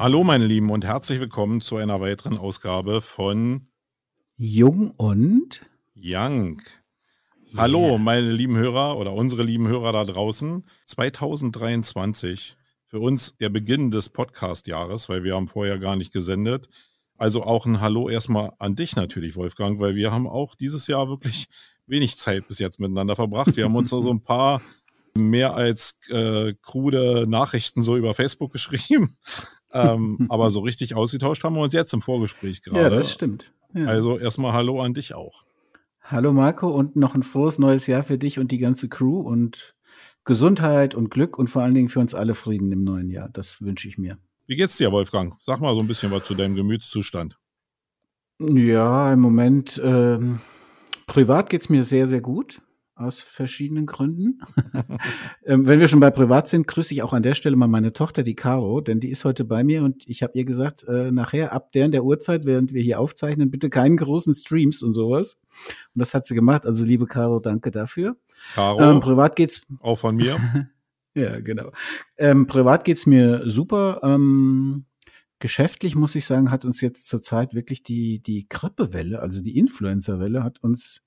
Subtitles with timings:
[0.00, 3.66] Hallo meine Lieben und herzlich willkommen zu einer weiteren Ausgabe von
[4.38, 6.62] Jung und Young.
[7.54, 10.64] Hallo meine lieben Hörer oder unsere lieben Hörer da draußen.
[10.86, 12.56] 2023
[12.86, 16.70] für uns der Beginn des Podcast-Jahres, weil wir haben vorher gar nicht gesendet.
[17.18, 21.10] Also auch ein Hallo erstmal an dich natürlich, Wolfgang, weil wir haben auch dieses Jahr
[21.10, 21.48] wirklich
[21.86, 23.54] wenig Zeit bis jetzt miteinander verbracht.
[23.54, 24.62] Wir haben uns so ein paar
[25.14, 29.18] mehr als äh, krude Nachrichten so über Facebook geschrieben.
[29.72, 32.82] Ähm, aber so richtig ausgetauscht haben wir uns jetzt im Vorgespräch gerade.
[32.82, 33.52] Ja, das stimmt.
[33.74, 33.86] Ja.
[33.86, 35.44] Also erstmal Hallo an dich auch.
[36.02, 39.74] Hallo Marco und noch ein frohes neues Jahr für dich und die ganze Crew und
[40.24, 43.28] Gesundheit und Glück und vor allen Dingen für uns alle Frieden im neuen Jahr.
[43.28, 44.18] Das wünsche ich mir.
[44.46, 45.34] Wie geht's dir, Wolfgang?
[45.40, 47.38] Sag mal so ein bisschen was zu deinem Gemütszustand.
[48.40, 50.40] Ja, im Moment ähm,
[51.06, 52.60] privat geht's mir sehr, sehr gut
[53.00, 54.40] aus verschiedenen Gründen.
[55.44, 57.92] ähm, wenn wir schon bei privat sind, grüße ich auch an der Stelle mal meine
[57.92, 61.10] Tochter, die Caro, denn die ist heute bei mir und ich habe ihr gesagt, äh,
[61.10, 65.40] nachher ab der der Uhrzeit, während wir hier aufzeichnen, bitte keinen großen Streams und sowas.
[65.94, 66.66] Und das hat sie gemacht.
[66.66, 68.16] Also liebe Caro, danke dafür.
[68.54, 70.36] Caro, Ähm, privat geht's auch von mir.
[71.14, 71.72] ja, genau.
[72.18, 74.00] Ähm, privat geht's mir super.
[74.02, 74.84] Ähm,
[75.38, 80.44] geschäftlich muss ich sagen, hat uns jetzt zurzeit wirklich die, die Grippewelle, also die Influenza-Welle,
[80.44, 81.06] hat uns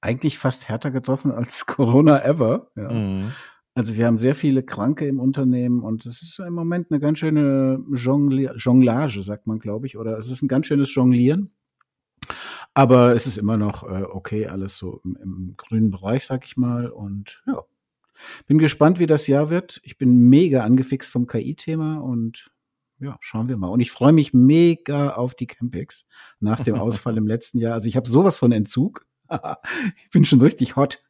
[0.00, 2.70] eigentlich fast härter getroffen als Corona ever.
[2.76, 2.90] Ja.
[2.90, 3.32] Mhm.
[3.74, 7.20] Also wir haben sehr viele Kranke im Unternehmen und es ist im Moment eine ganz
[7.20, 11.52] schöne Jongli Jonglage, sagt man, glaube ich, oder es ist ein ganz schönes Jonglieren.
[12.74, 16.56] Aber es ist immer noch äh, okay, alles so im, im grünen Bereich, sag ich
[16.56, 16.88] mal.
[16.88, 17.62] Und ja,
[18.46, 19.80] bin gespannt, wie das Jahr wird.
[19.84, 22.50] Ich bin mega angefixt vom KI-Thema und
[22.98, 23.68] ja, schauen wir mal.
[23.68, 26.06] Und ich freue mich mega auf die Campix
[26.38, 27.74] nach dem Ausfall im letzten Jahr.
[27.74, 29.06] Also ich habe sowas von Entzug.
[30.04, 31.02] ich bin schon richtig hot.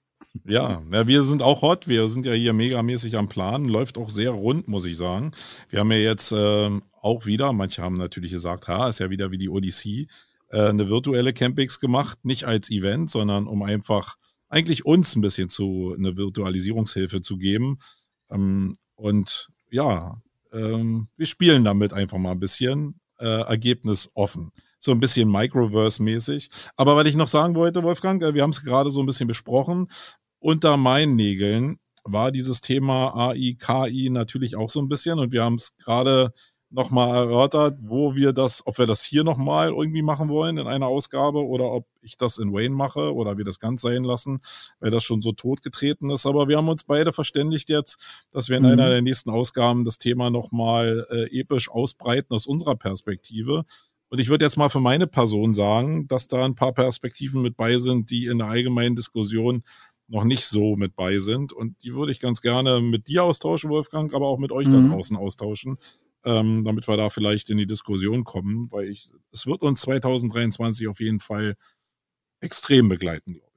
[0.45, 1.89] Ja, ja, wir sind auch hot.
[1.89, 3.65] Wir sind ja hier megamäßig am Plan.
[3.65, 5.33] Läuft auch sehr rund, muss ich sagen.
[5.69, 9.31] Wir haben ja jetzt ähm, auch wieder, manche haben natürlich gesagt, ha, ist ja wieder
[9.33, 10.07] wie die Odyssee,
[10.51, 12.25] äh, eine virtuelle Campix gemacht.
[12.25, 14.17] Nicht als Event, sondern um einfach
[14.49, 17.79] eigentlich uns ein bisschen zu, eine Virtualisierungshilfe zu geben.
[18.31, 20.23] Ähm, und ja,
[20.53, 23.01] ähm, wir spielen damit einfach mal ein bisschen.
[23.19, 26.49] Äh, Ergebnis offen so ein bisschen Microverse-mäßig.
[26.77, 29.29] Aber was ich noch sagen wollte, Wolfgang, äh, wir haben es gerade so ein bisschen
[29.29, 29.89] besprochen.
[30.41, 35.45] Unter meinen Nägeln war dieses Thema AI, KI natürlich auch so ein bisschen und wir
[35.45, 36.33] haben es gerade
[36.73, 40.87] nochmal erörtert, wo wir das, ob wir das hier nochmal irgendwie machen wollen in einer
[40.87, 44.41] Ausgabe oder ob ich das in Wayne mache oder wir das ganz sein lassen,
[44.79, 46.27] weil das schon so totgetreten ist.
[46.27, 47.99] Aber wir haben uns beide verständigt jetzt,
[48.31, 48.69] dass wir in Mhm.
[48.71, 53.65] einer der nächsten Ausgaben das Thema nochmal äh, episch ausbreiten aus unserer Perspektive.
[54.11, 57.57] Und ich würde jetzt mal für meine Person sagen, dass da ein paar Perspektiven mit
[57.57, 59.63] bei sind, die in der allgemeinen Diskussion
[60.09, 61.53] noch nicht so mit bei sind.
[61.53, 64.81] Und die würde ich ganz gerne mit dir austauschen, Wolfgang, aber auch mit euch da
[64.81, 64.89] Mhm.
[64.91, 65.79] draußen austauschen,
[66.25, 70.89] ähm, damit wir da vielleicht in die Diskussion kommen, weil ich, es wird uns 2023
[70.89, 71.55] auf jeden Fall
[72.41, 73.50] extrem begleiten, glaube ich.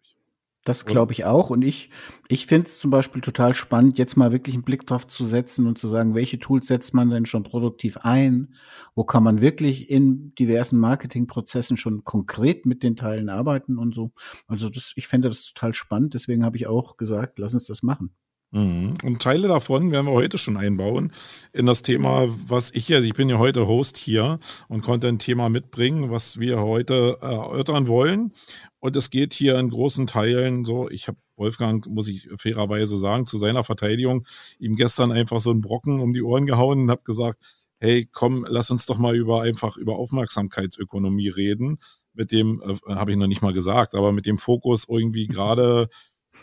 [0.65, 1.49] Das glaube ich auch.
[1.49, 1.89] Und ich,
[2.29, 5.67] ich finde es zum Beispiel total spannend, jetzt mal wirklich einen Blick drauf zu setzen
[5.67, 8.55] und zu sagen, welche Tools setzt man denn schon produktiv ein?
[8.95, 14.13] Wo kann man wirklich in diversen Marketingprozessen schon konkret mit den Teilen arbeiten und so?
[14.47, 16.13] Also das, ich fände das total spannend.
[16.13, 18.15] Deswegen habe ich auch gesagt, lass uns das machen.
[18.53, 18.93] Mhm.
[19.03, 21.11] Und Teile davon werden wir heute schon einbauen
[21.53, 25.17] in das Thema, was ich ja, ich bin ja heute Host hier und konnte ein
[25.17, 28.31] Thema mitbringen, was wir heute erörtern wollen.
[28.79, 33.25] Und es geht hier in großen Teilen so, ich habe Wolfgang, muss ich fairerweise sagen,
[33.25, 34.27] zu seiner Verteidigung
[34.59, 37.39] ihm gestern einfach so einen Brocken um die Ohren gehauen und habe gesagt,
[37.79, 41.79] hey, komm, lass uns doch mal über einfach über Aufmerksamkeitsökonomie reden.
[42.13, 45.89] Mit dem, äh, habe ich noch nicht mal gesagt, aber mit dem Fokus irgendwie gerade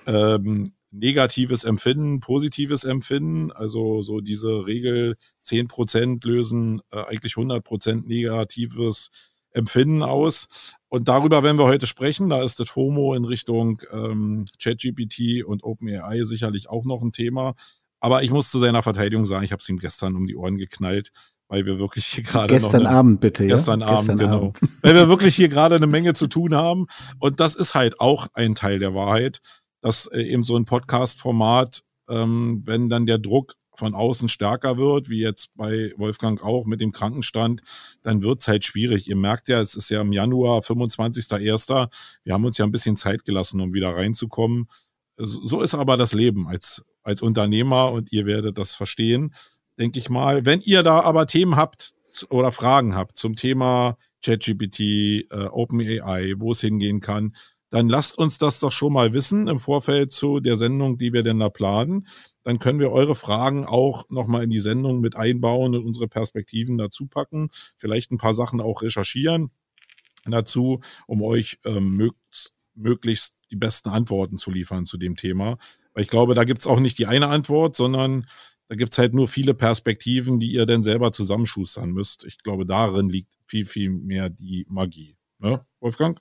[0.09, 9.11] ähm, negatives Empfinden, positives Empfinden, also so diese Regel 10% lösen äh, eigentlich 100% negatives
[9.53, 10.47] Empfinden aus.
[10.89, 12.29] Und darüber werden wir heute sprechen.
[12.29, 17.55] Da ist das FOMO in Richtung ähm, ChatGPT und OpenAI sicherlich auch noch ein Thema.
[18.01, 20.57] Aber ich muss zu seiner Verteidigung sagen, ich habe es ihm gestern um die Ohren
[20.57, 21.11] geknallt,
[21.49, 23.57] weil wir wirklich hier gerade noch Gestern eine, Abend bitte, ja?
[23.57, 24.53] Gestern Abend, genau.
[24.83, 26.87] Weil wir wirklich hier gerade eine Menge zu tun haben.
[27.19, 29.41] Und das ist halt auch ein Teil der Wahrheit,
[29.81, 35.09] dass äh, eben so ein Podcast-Format, ähm, wenn dann der Druck von außen stärker wird,
[35.09, 37.63] wie jetzt bei Wolfgang auch mit dem Krankenstand,
[38.03, 39.09] dann wird's halt schwierig.
[39.09, 41.89] Ihr merkt ja, es ist ja im Januar, 25.01.
[42.23, 44.69] Wir haben uns ja ein bisschen Zeit gelassen, um wieder reinzukommen.
[45.17, 49.35] So so ist aber das Leben als, als Unternehmer und ihr werdet das verstehen,
[49.79, 50.45] denke ich mal.
[50.45, 51.95] Wenn ihr da aber Themen habt
[52.29, 57.35] oder Fragen habt zum Thema ChatGPT, äh, OpenAI, wo es hingehen kann,
[57.71, 61.23] dann lasst uns das doch schon mal wissen im Vorfeld zu der Sendung, die wir
[61.23, 62.07] denn da planen.
[62.43, 66.79] dann können wir eure Fragen auch nochmal in die Sendung mit einbauen und unsere Perspektiven
[66.79, 67.51] dazu packen.
[67.77, 69.51] Vielleicht ein paar Sachen auch recherchieren
[70.27, 75.59] dazu, um euch ähm, möglichst, möglichst die besten Antworten zu liefern zu dem Thema.
[75.95, 78.27] Weil ich glaube, da gibt's auch nicht die eine Antwort, sondern
[78.69, 82.25] da gibt's halt nur viele Perspektiven, die ihr dann selber zusammenschustern müsst.
[82.25, 85.17] Ich glaube, darin liegt viel, viel mehr die Magie.
[85.39, 86.21] Ne, Wolfgang?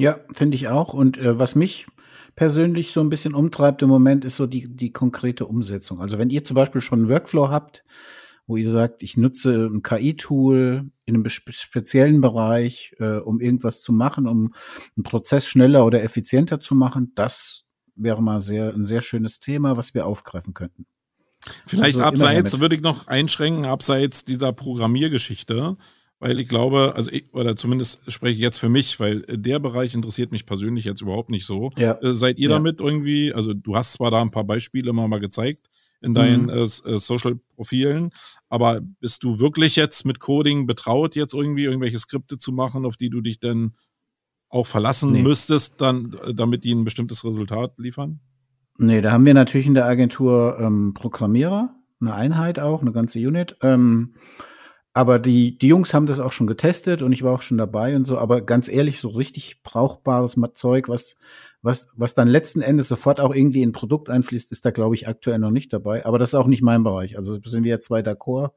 [0.00, 0.94] Ja, finde ich auch.
[0.94, 1.86] Und äh, was mich
[2.34, 6.00] persönlich so ein bisschen umtreibt im Moment, ist so die, die konkrete Umsetzung.
[6.00, 7.84] Also wenn ihr zum Beispiel schon einen Workflow habt,
[8.46, 13.92] wo ihr sagt, ich nutze ein KI-Tool in einem speziellen Bereich, äh, um irgendwas zu
[13.92, 14.54] machen, um
[14.96, 17.64] einen Prozess schneller oder effizienter zu machen, das
[17.94, 20.86] wäre mal sehr, ein sehr schönes Thema, was wir aufgreifen könnten.
[21.66, 25.76] Vielleicht also abseits, würde ich noch einschränken, abseits dieser Programmiergeschichte,
[26.20, 29.94] weil ich glaube, also ich, oder zumindest spreche ich jetzt für mich, weil der Bereich
[29.94, 31.70] interessiert mich persönlich jetzt überhaupt nicht so.
[31.76, 31.98] Ja.
[32.02, 32.56] Äh, seid ihr ja.
[32.56, 35.70] damit irgendwie, also du hast zwar da ein paar Beispiele immer mal gezeigt
[36.02, 36.50] in deinen mhm.
[36.50, 38.10] äh, äh Social-Profilen,
[38.48, 42.96] aber bist du wirklich jetzt mit Coding betraut, jetzt irgendwie irgendwelche Skripte zu machen, auf
[42.96, 43.72] die du dich denn
[44.50, 45.22] auch verlassen nee.
[45.22, 48.20] müsstest, dann, äh, damit die ein bestimmtes Resultat liefern?
[48.76, 53.18] Nee, da haben wir natürlich in der Agentur ähm, Programmierer, eine Einheit auch, eine ganze
[53.18, 53.56] Unit.
[53.62, 54.14] Ähm,
[54.92, 57.94] aber die, die Jungs haben das auch schon getestet und ich war auch schon dabei
[57.94, 58.18] und so.
[58.18, 61.18] Aber ganz ehrlich, so richtig brauchbares Zeug, was,
[61.62, 65.06] was, was dann letzten Endes sofort auch irgendwie in Produkt einfließt, ist da, glaube ich,
[65.06, 66.04] aktuell noch nicht dabei.
[66.04, 67.16] Aber das ist auch nicht mein Bereich.
[67.16, 68.50] Also sind wir ja zwei d'accord.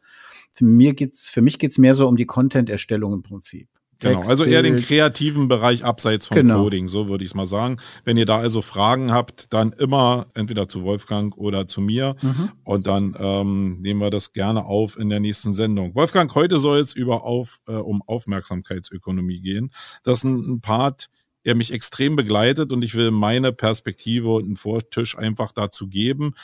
[0.55, 3.69] Für, mir geht's, für mich geht's mehr so um die Content-Erstellung im Prinzip.
[4.03, 6.63] Genau, also eher den kreativen Bereich abseits vom genau.
[6.63, 7.77] Coding, so würde ich es mal sagen.
[8.03, 12.51] Wenn ihr da also Fragen habt, dann immer entweder zu Wolfgang oder zu mir mhm.
[12.63, 15.95] und dann ähm, nehmen wir das gerne auf in der nächsten Sendung.
[15.95, 19.71] Wolfgang, heute soll es über auf, äh, um Aufmerksamkeitsökonomie gehen.
[20.03, 21.07] Das ist ein, ein Part,
[21.45, 26.35] der mich extrem begleitet und ich will meine Perspektive und einen Vortisch einfach dazu geben.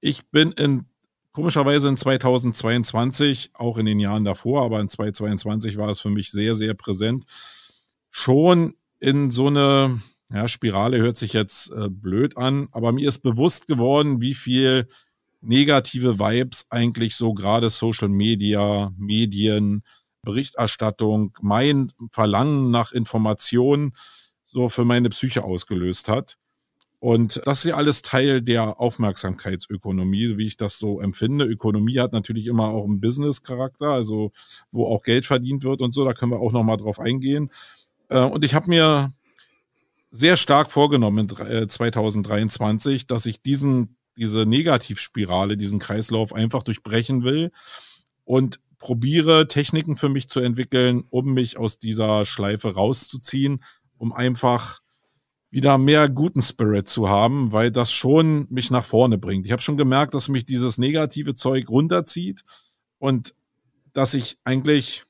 [0.00, 0.86] Ich bin in
[1.36, 6.30] Komischerweise in 2022, auch in den Jahren davor, aber in 2022 war es für mich
[6.30, 7.26] sehr, sehr präsent,
[8.10, 10.00] schon in so eine
[10.32, 14.88] ja, Spirale hört sich jetzt äh, blöd an, aber mir ist bewusst geworden, wie viel
[15.42, 19.82] negative Vibes eigentlich so gerade Social Media, Medien,
[20.22, 23.92] Berichterstattung, mein Verlangen nach Informationen
[24.42, 26.38] so für meine Psyche ausgelöst hat.
[26.98, 31.44] Und das ist ja alles Teil der Aufmerksamkeitsökonomie, wie ich das so empfinde.
[31.44, 34.32] Ökonomie hat natürlich immer auch einen Business-Charakter, also
[34.70, 36.04] wo auch Geld verdient wird und so.
[36.04, 37.50] Da können wir auch nochmal drauf eingehen.
[38.08, 39.12] Äh, und ich habe mir
[40.10, 47.24] sehr stark vorgenommen in 2023, äh, dass ich diesen, diese Negativspirale, diesen Kreislauf einfach durchbrechen
[47.24, 47.52] will
[48.24, 53.62] und probiere Techniken für mich zu entwickeln, um mich aus dieser Schleife rauszuziehen,
[53.98, 54.80] um einfach
[55.56, 59.46] wieder mehr guten Spirit zu haben, weil das schon mich nach vorne bringt.
[59.46, 62.42] Ich habe schon gemerkt, dass mich dieses negative Zeug runterzieht
[62.98, 63.34] und
[63.94, 65.04] dass ich eigentlich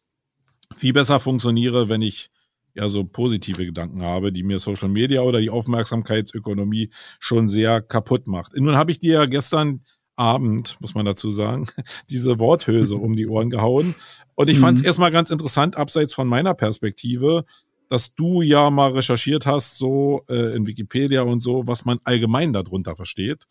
[0.76, 2.30] viel besser funktioniere, wenn ich
[2.74, 8.28] ja so positive Gedanken habe, die mir Social Media oder die Aufmerksamkeitsökonomie schon sehr kaputt
[8.28, 8.54] macht.
[8.54, 9.80] Und nun habe ich dir ja gestern
[10.14, 11.66] Abend, muss man dazu sagen,
[12.08, 13.96] diese Worthülse um die Ohren gehauen.
[14.36, 14.86] Und ich fand es mhm.
[14.86, 17.44] erstmal ganz interessant, abseits von meiner Perspektive,
[17.88, 22.52] dass du ja mal recherchiert hast, so äh, in Wikipedia und so, was man allgemein
[22.52, 23.46] darunter versteht.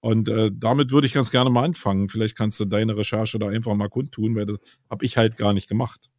[0.00, 2.08] Und äh, damit würde ich ganz gerne mal anfangen.
[2.08, 5.52] Vielleicht kannst du deine Recherche da einfach mal kundtun, weil das habe ich halt gar
[5.52, 6.10] nicht gemacht.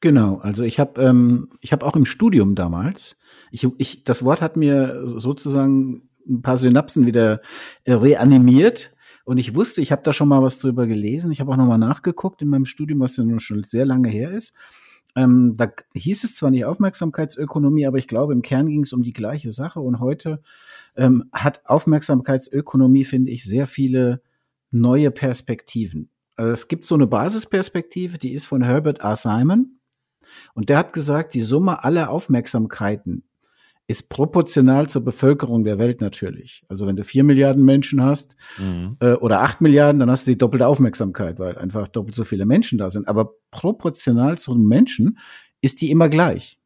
[0.00, 3.16] Genau, also ich habe ähm, ich habe auch im Studium damals,
[3.50, 7.40] ich, ich das Wort hat mir sozusagen ein paar Synapsen wieder
[7.84, 11.32] äh, reanimiert und ich wusste, ich habe da schon mal was drüber gelesen.
[11.32, 14.08] Ich habe auch noch mal nachgeguckt in meinem Studium, was ja nun schon sehr lange
[14.08, 14.54] her ist.
[15.16, 19.02] Ähm, da hieß es zwar nicht Aufmerksamkeitsökonomie, aber ich glaube, im Kern ging es um
[19.02, 19.80] die gleiche Sache.
[19.80, 20.42] Und heute
[20.94, 24.22] ähm, hat Aufmerksamkeitsökonomie, finde ich, sehr viele
[24.70, 26.10] neue Perspektiven.
[26.36, 29.16] Also es gibt so eine Basisperspektive, die ist von Herbert R.
[29.16, 29.78] Simon.
[30.54, 33.24] Und der hat gesagt, die Summe aller Aufmerksamkeiten
[33.88, 36.64] ist proportional zur Bevölkerung der Welt natürlich.
[36.68, 38.96] Also wenn du vier Milliarden Menschen hast mhm.
[39.00, 42.46] äh, oder acht Milliarden, dann hast du die doppelte Aufmerksamkeit, weil einfach doppelt so viele
[42.46, 43.06] Menschen da sind.
[43.06, 45.18] Aber proportional zum Menschen
[45.60, 46.58] ist die immer gleich.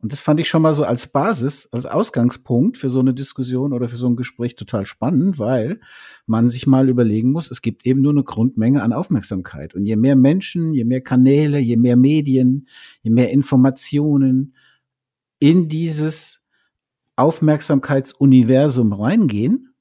[0.00, 3.72] Und das fand ich schon mal so als Basis, als Ausgangspunkt für so eine Diskussion
[3.72, 5.80] oder für so ein Gespräch total spannend, weil
[6.24, 9.74] man sich mal überlegen muss, es gibt eben nur eine Grundmenge an Aufmerksamkeit.
[9.74, 12.68] Und je mehr Menschen, je mehr Kanäle, je mehr Medien,
[13.02, 14.54] je mehr Informationen,
[15.38, 16.46] in dieses
[17.16, 19.74] Aufmerksamkeitsuniversum reingehen,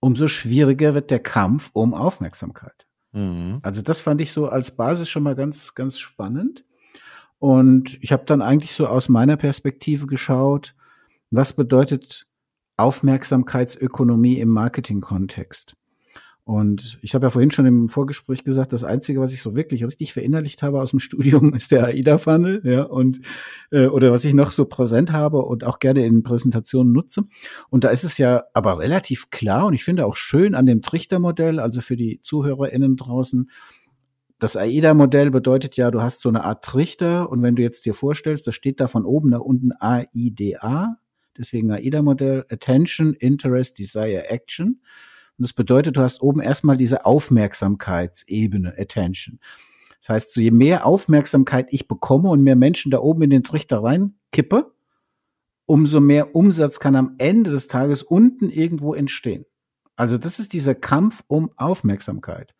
[0.00, 2.86] umso schwieriger wird der Kampf um Aufmerksamkeit.
[3.12, 3.58] Mhm.
[3.62, 6.64] Also das fand ich so als Basis schon mal ganz, ganz spannend.
[7.38, 10.74] Und ich habe dann eigentlich so aus meiner Perspektive geschaut,
[11.30, 12.26] was bedeutet
[12.76, 15.74] Aufmerksamkeitsökonomie im Marketing-Kontext.
[16.44, 19.84] Und ich habe ja vorhin schon im Vorgespräch gesagt, das Einzige, was ich so wirklich
[19.84, 23.20] richtig verinnerlicht habe aus dem Studium, ist der AIDA-Funnel, ja, und
[23.70, 27.24] äh, oder was ich noch so präsent habe und auch gerne in Präsentationen nutze.
[27.68, 30.82] Und da ist es ja aber relativ klar und ich finde auch schön an dem
[30.82, 33.50] Trichtermodell, also für die ZuhörerInnen draußen,
[34.40, 37.92] das AIDA-Modell bedeutet ja, du hast so eine Art Trichter und wenn du jetzt dir
[37.92, 40.96] vorstellst, da steht da von oben nach unten AIDA,
[41.36, 44.80] deswegen AIDA-Modell, Attention, Interest, Desire, Action.
[45.40, 49.40] Und das bedeutet, du hast oben erstmal diese Aufmerksamkeitsebene, Attention.
[49.98, 53.42] Das heißt, so je mehr Aufmerksamkeit ich bekomme und mehr Menschen da oben in den
[53.42, 54.74] Trichter reinkippe,
[55.64, 59.46] umso mehr Umsatz kann am Ende des Tages unten irgendwo entstehen.
[59.96, 62.54] Also das ist dieser Kampf um Aufmerksamkeit.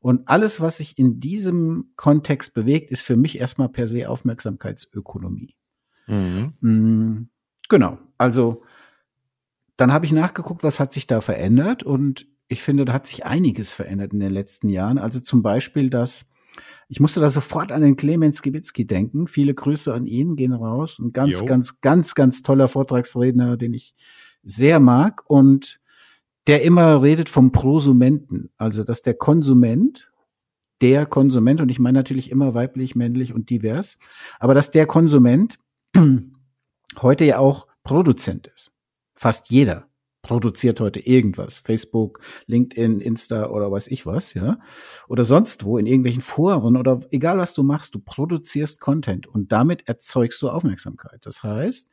[0.00, 5.54] Und alles, was sich in diesem Kontext bewegt, ist für mich erstmal per se Aufmerksamkeitsökonomie.
[6.08, 6.54] Mhm.
[6.58, 7.28] Mm,
[7.68, 7.98] genau.
[8.18, 8.64] Also
[9.76, 13.26] dann habe ich nachgeguckt, was hat sich da verändert und ich finde, da hat sich
[13.26, 14.98] einiges verändert in den letzten Jahren.
[14.98, 16.26] Also zum Beispiel, dass
[16.88, 19.26] ich musste da sofort an den Clemens Gibitzki denken.
[19.26, 21.00] Viele Grüße an ihn gehen raus.
[21.00, 21.44] Ein ganz, jo.
[21.44, 23.94] ganz, ganz, ganz toller Vortragsredner, den ich
[24.44, 25.80] sehr mag und
[26.46, 28.50] der immer redet vom Prosumenten.
[28.56, 30.12] Also, dass der Konsument,
[30.80, 33.98] der Konsument, und ich meine natürlich immer weiblich, männlich und divers,
[34.38, 35.58] aber dass der Konsument
[37.00, 38.75] heute ja auch Produzent ist.
[39.16, 39.88] Fast jeder
[40.22, 41.58] produziert heute irgendwas.
[41.58, 44.58] Facebook, LinkedIn, Insta oder weiß ich was, ja.
[45.08, 49.52] Oder sonst wo in irgendwelchen Foren oder egal was du machst, du produzierst Content und
[49.52, 51.24] damit erzeugst du Aufmerksamkeit.
[51.24, 51.92] Das heißt,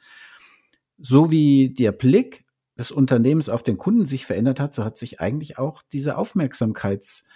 [0.98, 5.20] so wie der Blick des Unternehmens auf den Kunden sich verändert hat, so hat sich
[5.20, 7.27] eigentlich auch diese Aufmerksamkeitswelt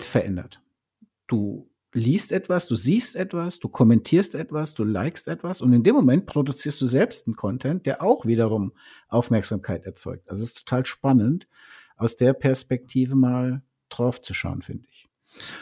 [0.00, 0.60] verändert.
[1.28, 5.94] Du liest etwas, du siehst etwas, du kommentierst etwas, du likest etwas und in dem
[5.94, 8.72] Moment produzierst du selbst einen Content, der auch wiederum
[9.08, 10.28] Aufmerksamkeit erzeugt.
[10.28, 11.48] Also es ist total spannend,
[11.96, 15.08] aus der Perspektive mal drauf zu schauen, finde ich.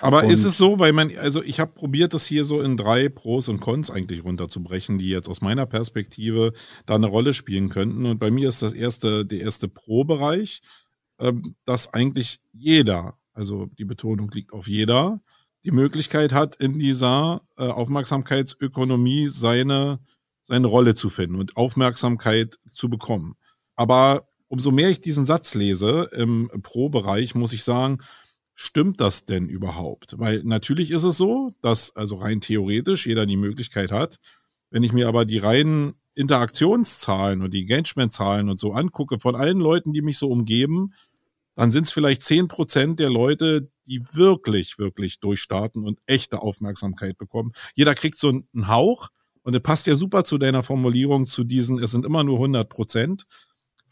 [0.01, 2.77] Aber und ist es so, weil man, also ich habe probiert, das hier so in
[2.77, 6.53] drei Pros und Cons eigentlich runterzubrechen, die jetzt aus meiner Perspektive
[6.87, 8.07] da eine Rolle spielen könnten.
[8.07, 10.61] Und bei mir ist das erste, der erste Pro-Bereich,
[11.19, 15.21] ähm, dass eigentlich jeder, also die Betonung liegt auf jeder,
[15.65, 19.99] die Möglichkeit hat, in dieser äh, Aufmerksamkeitsökonomie seine,
[20.43, 23.37] seine Rolle zu finden und Aufmerksamkeit zu bekommen.
[23.75, 27.99] Aber umso mehr ich diesen Satz lese im Pro-Bereich, muss ich sagen,
[28.55, 30.19] stimmt das denn überhaupt?
[30.19, 34.19] Weil natürlich ist es so, dass also rein theoretisch jeder die Möglichkeit hat.
[34.71, 39.59] Wenn ich mir aber die reinen Interaktionszahlen und die Engagementzahlen und so angucke von allen
[39.59, 40.93] Leuten, die mich so umgeben,
[41.57, 47.19] dann sind es vielleicht zehn Prozent der Leute, die wirklich, wirklich durchstarten und echte Aufmerksamkeit
[47.19, 47.53] bekommen.
[47.75, 49.09] Jeder kriegt so einen Hauch
[49.43, 52.69] und das passt ja super zu deiner Formulierung zu diesen, es sind immer nur 100
[52.69, 53.27] Prozent.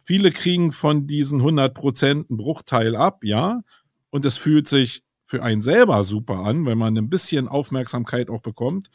[0.03, 3.63] Viele kriegen von diesen 100 Prozent einen Bruchteil ab, ja,
[4.11, 8.43] und es fühlt sich für einen selber super an, wenn man ein bisschen Aufmerksamkeit auch
[8.43, 8.89] bekommt.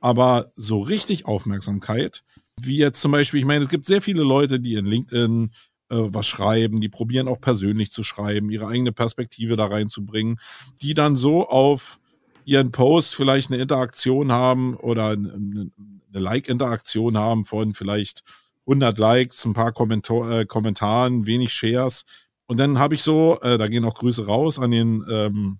[0.00, 2.24] Aber so richtig Aufmerksamkeit,
[2.60, 5.52] wie jetzt zum Beispiel, ich meine, es gibt sehr viele Leute, die in LinkedIn
[5.92, 10.40] äh, was schreiben, die probieren auch persönlich zu schreiben, ihre eigene Perspektive da reinzubringen,
[10.80, 12.00] die dann so auf
[12.44, 15.70] ihren Post vielleicht eine Interaktion haben oder eine,
[16.14, 18.22] Like-Interaktion haben von vielleicht
[18.66, 22.04] 100 Likes, ein paar Kommentar äh, Kommentaren, wenig Shares.
[22.46, 25.58] Und dann habe ich so, äh, da gehen auch Grüße raus an den ähm,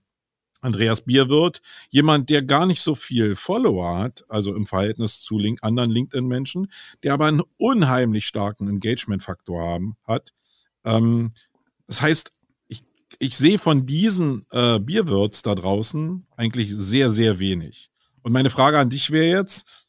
[0.62, 5.58] Andreas Bierwirt, jemand, der gar nicht so viel Follower hat, also im Verhältnis zu link
[5.62, 10.32] anderen LinkedIn-Menschen, der aber einen unheimlich starken Engagement-Faktor hat.
[10.84, 11.32] Ähm,
[11.86, 12.32] das heißt,
[12.68, 12.84] ich,
[13.18, 17.90] ich sehe von diesen äh, Bierwirts da draußen eigentlich sehr, sehr wenig.
[18.22, 19.88] Und meine Frage an dich wäre jetzt,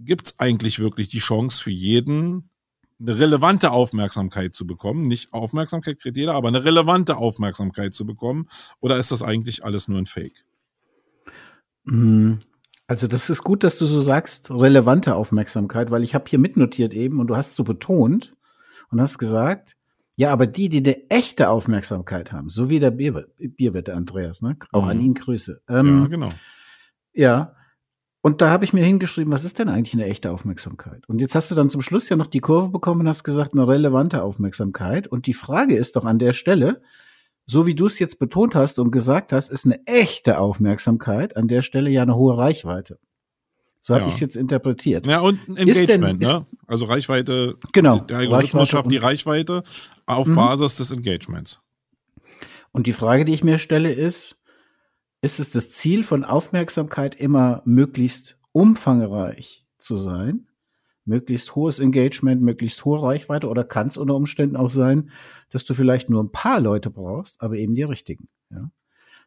[0.00, 2.50] gibt es eigentlich wirklich die Chance für jeden,
[3.00, 5.06] eine relevante Aufmerksamkeit zu bekommen.
[5.06, 8.48] Nicht Aufmerksamkeit kriegt jeder, aber eine relevante Aufmerksamkeit zu bekommen.
[8.80, 10.44] Oder ist das eigentlich alles nur ein Fake?
[11.86, 12.40] Hm,
[12.86, 16.92] also das ist gut, dass du so sagst, relevante Aufmerksamkeit, weil ich habe hier mitnotiert
[16.92, 18.34] eben und du hast so betont
[18.90, 19.76] und hast gesagt,
[20.16, 24.56] ja, aber die, die eine echte Aufmerksamkeit haben, so wie der Bierwirt, der Andreas, ne?
[24.72, 24.88] Auch mhm.
[24.88, 25.62] an ihn Grüße.
[25.68, 26.30] Ähm, ja, genau.
[27.12, 27.54] Ja,
[28.28, 31.08] und da habe ich mir hingeschrieben, was ist denn eigentlich eine echte Aufmerksamkeit?
[31.08, 33.54] Und jetzt hast du dann zum Schluss ja noch die Kurve bekommen und hast gesagt,
[33.54, 35.06] eine relevante Aufmerksamkeit.
[35.06, 36.82] Und die Frage ist doch an der Stelle,
[37.46, 41.48] so wie du es jetzt betont hast und gesagt hast, ist eine echte Aufmerksamkeit an
[41.48, 42.98] der Stelle ja eine hohe Reichweite.
[43.80, 44.08] So habe ja.
[44.08, 45.06] ich es jetzt interpretiert.
[45.06, 46.46] Ja, und Engagement, denn, ne?
[46.66, 49.62] Also Reichweite, genau, der Algorithmus schafft die Reichweite
[50.04, 50.34] auf mhm.
[50.34, 51.60] Basis des Engagements.
[52.72, 54.37] Und die Frage, die ich mir stelle, ist,
[55.20, 60.46] ist es das Ziel von Aufmerksamkeit immer möglichst umfangreich zu sein,
[61.04, 65.10] möglichst hohes Engagement, möglichst hohe Reichweite oder kann es unter Umständen auch sein,
[65.50, 68.26] dass du vielleicht nur ein paar Leute brauchst, aber eben die richtigen.
[68.50, 68.70] Ja?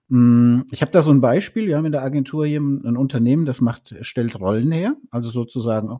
[0.08, 1.68] Mm, ich habe da so ein Beispiel.
[1.68, 5.98] Wir haben in der Agentur hier ein Unternehmen, das macht, stellt Rollen her, also sozusagen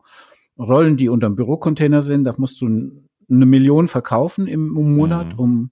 [0.58, 2.26] Rollen, die unter dem Bürocontainer sind.
[2.26, 5.40] Da musst du eine Million verkaufen im Monat, mhm.
[5.40, 5.72] um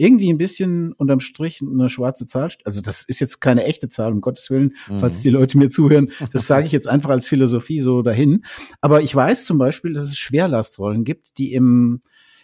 [0.00, 2.48] irgendwie ein bisschen unterm Strich eine schwarze Zahl.
[2.64, 4.98] Also das ist jetzt keine echte Zahl, um Gottes Willen, mhm.
[4.98, 6.10] falls die Leute mir zuhören.
[6.32, 8.46] Das sage ich jetzt einfach als Philosophie so dahin.
[8.80, 12.00] Aber ich weiß zum Beispiel, dass es Schwerlastrollen gibt, die im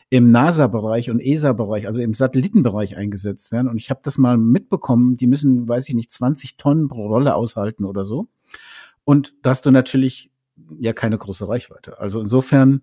[0.09, 3.69] im NASA-Bereich und ESA-Bereich, also im Satellitenbereich eingesetzt werden.
[3.69, 7.35] Und ich habe das mal mitbekommen, die müssen, weiß ich nicht, 20 Tonnen pro Rolle
[7.35, 8.29] aushalten oder so.
[9.03, 10.31] Und da hast du natürlich
[10.79, 11.99] ja keine große Reichweite.
[11.99, 12.83] Also insofern,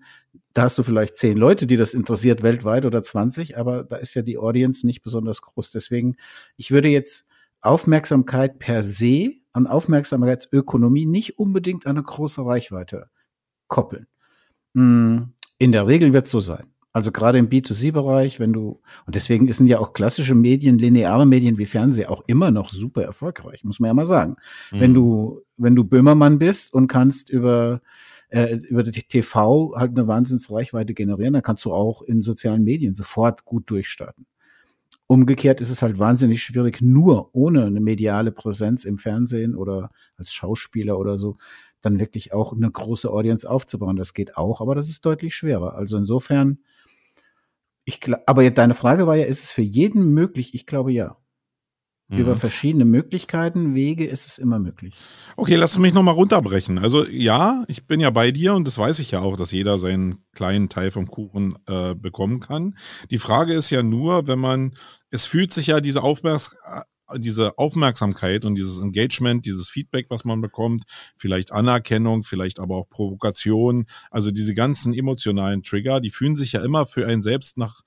[0.53, 4.13] da hast du vielleicht zehn Leute, die das interessiert weltweit oder 20, aber da ist
[4.13, 5.71] ja die Audience nicht besonders groß.
[5.71, 6.15] Deswegen,
[6.57, 7.27] ich würde jetzt
[7.61, 13.09] Aufmerksamkeit per se an Aufmerksamkeitsökonomie nicht unbedingt eine große Reichweite
[13.67, 14.07] koppeln.
[14.75, 16.72] Hm, in der Regel wird es so sein.
[16.93, 21.57] Also gerade im B2C-Bereich, wenn du, und deswegen sind ja auch klassische Medien, lineare Medien
[21.57, 24.35] wie Fernsehen auch immer noch super erfolgreich, muss man ja mal sagen.
[24.71, 24.79] Mhm.
[24.79, 27.81] Wenn du, wenn du Böhmermann bist und kannst über,
[28.29, 32.93] äh, über die TV halt eine Wahnsinnsreichweite generieren, dann kannst du auch in sozialen Medien
[32.93, 34.27] sofort gut durchstarten.
[35.07, 40.31] Umgekehrt ist es halt wahnsinnig schwierig, nur ohne eine mediale Präsenz im Fernsehen oder als
[40.31, 41.37] Schauspieler oder so,
[41.81, 43.95] dann wirklich auch eine große Audience aufzubauen.
[43.95, 45.75] Das geht auch, aber das ist deutlich schwerer.
[45.75, 46.59] Also insofern,
[47.85, 50.53] ich, aber deine Frage war ja, ist es für jeden möglich?
[50.53, 51.17] Ich glaube ja.
[52.09, 52.19] Mhm.
[52.19, 54.95] Über verschiedene Möglichkeiten, Wege ist es immer möglich.
[55.37, 56.77] Okay, lass mich nochmal runterbrechen.
[56.77, 59.79] Also ja, ich bin ja bei dir und das weiß ich ja auch, dass jeder
[59.79, 62.77] seinen kleinen Teil vom Kuchen äh, bekommen kann.
[63.09, 64.75] Die Frage ist ja nur, wenn man,
[65.11, 66.55] es fühlt sich ja diese Aufmerks
[67.17, 70.83] diese Aufmerksamkeit und dieses Engagement, dieses Feedback, was man bekommt,
[71.17, 76.63] vielleicht Anerkennung, vielleicht aber auch Provokation, also diese ganzen emotionalen Trigger, die fühlen sich ja
[76.63, 77.81] immer für einen selbst nach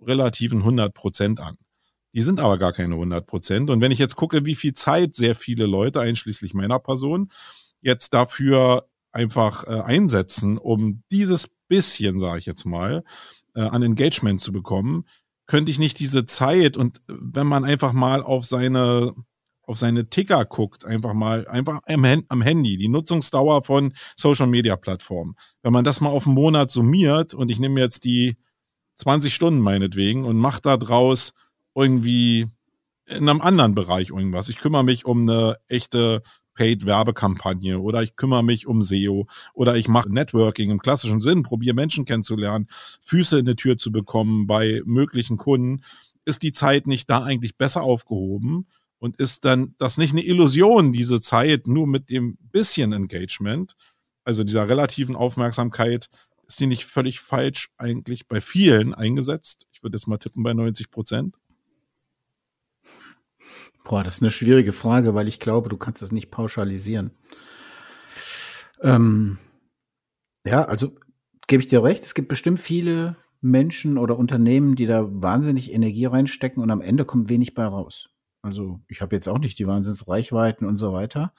[0.00, 1.56] relativen 100 Prozent an.
[2.14, 3.70] Die sind aber gar keine 100 Prozent.
[3.70, 7.30] Und wenn ich jetzt gucke, wie viel Zeit sehr viele Leute, einschließlich meiner Person,
[7.80, 13.02] jetzt dafür einfach äh, einsetzen, um dieses bisschen, sage ich jetzt mal,
[13.54, 15.04] äh, an Engagement zu bekommen,
[15.46, 19.14] könnte ich nicht diese Zeit und wenn man einfach mal auf seine
[19.64, 24.76] auf seine Ticker guckt, einfach mal einfach am, am Handy, die Nutzungsdauer von Social Media
[24.76, 25.36] Plattformen.
[25.62, 28.36] Wenn man das mal auf einen Monat summiert und ich nehme jetzt die
[28.96, 31.32] 20 Stunden meinetwegen und mache da draus
[31.74, 32.48] irgendwie
[33.06, 34.48] in einem anderen Bereich irgendwas.
[34.48, 36.22] Ich kümmere mich um eine echte
[36.54, 41.74] Paid-Werbekampagne oder ich kümmere mich um SEO oder ich mache Networking im klassischen Sinn, probiere
[41.74, 42.68] Menschen kennenzulernen,
[43.00, 45.82] Füße in die Tür zu bekommen bei möglichen Kunden,
[46.24, 48.66] ist die Zeit nicht da eigentlich besser aufgehoben
[48.98, 53.74] und ist dann das nicht eine Illusion, diese Zeit nur mit dem bisschen Engagement,
[54.24, 56.08] also dieser relativen Aufmerksamkeit,
[56.46, 59.66] ist die nicht völlig falsch eigentlich bei vielen eingesetzt?
[59.72, 61.38] Ich würde jetzt mal tippen bei 90 Prozent.
[63.84, 67.10] Boah, das ist eine schwierige Frage, weil ich glaube, du kannst es nicht pauschalisieren.
[68.80, 69.38] Ähm,
[70.46, 70.96] ja, also
[71.46, 76.06] gebe ich dir recht, es gibt bestimmt viele Menschen oder Unternehmen, die da wahnsinnig Energie
[76.06, 78.08] reinstecken und am Ende kommt wenig bei raus.
[78.40, 81.32] Also ich habe jetzt auch nicht die Wahnsinnsreichweiten und so weiter.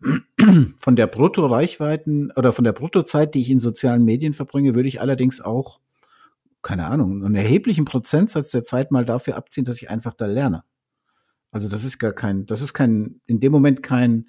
[0.78, 5.00] Von der Brutto-Reichweiten oder von der Bruttozeit, die ich in sozialen Medien verbringe, würde ich
[5.00, 5.78] allerdings auch,
[6.62, 10.64] keine Ahnung, einen erheblichen Prozentsatz der Zeit mal dafür abziehen, dass ich einfach da lerne.
[11.50, 14.26] Also das ist gar kein, das ist kein, in dem Moment kein,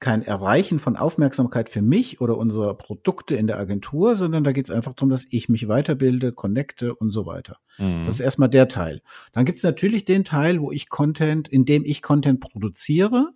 [0.00, 4.66] kein Erreichen von Aufmerksamkeit für mich oder unsere Produkte in der Agentur, sondern da geht
[4.66, 7.58] es einfach darum, dass ich mich weiterbilde, connecte und so weiter.
[7.78, 8.04] Mhm.
[8.04, 9.02] Das ist erstmal der Teil.
[9.32, 13.32] Dann gibt es natürlich den Teil, wo ich Content, in dem ich Content produziere,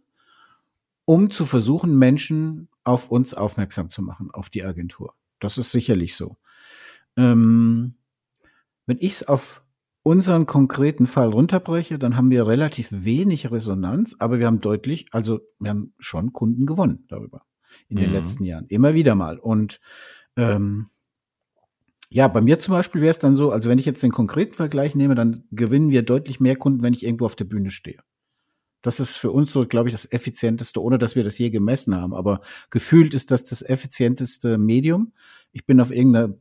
[1.05, 5.15] um zu versuchen, Menschen auf uns aufmerksam zu machen, auf die Agentur.
[5.41, 6.37] Das ist sicherlich so.
[7.17, 7.95] Ähm,
[8.87, 9.62] wenn ich es auf
[10.03, 15.41] unseren konkreten Fall runterbreche, dann haben wir relativ wenig Resonanz, aber wir haben deutlich, also
[15.61, 17.45] wir haben schon Kunden gewonnen darüber
[17.89, 18.17] in den mhm.
[18.17, 18.67] letzten Jahren.
[18.67, 19.39] Immer wieder mal.
[19.39, 19.81] Und
[20.37, 20.89] ähm,
[22.09, 24.55] ja, bei mir zum Beispiel wäre es dann so, also wenn ich jetzt den konkreten
[24.55, 28.01] Vergleich nehme, dann gewinnen wir deutlich mehr Kunden, wenn ich irgendwo auf der Bühne stehe.
[28.83, 31.95] Das ist für uns so, glaube ich, das effizienteste, ohne dass wir das je gemessen
[31.95, 32.15] haben.
[32.15, 35.13] Aber gefühlt ist das das effizienteste Medium.
[35.53, 36.35] Ich bin auf irgendeiner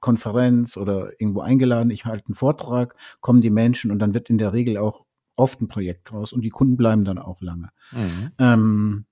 [0.00, 4.38] Konferenz oder irgendwo eingeladen, ich halte einen Vortrag, kommen die Menschen und dann wird in
[4.38, 5.04] der Regel auch
[5.36, 7.70] oft ein Projekt draus und die Kunden bleiben dann auch lange.
[7.92, 8.30] Mhm.
[8.38, 9.04] Ähm,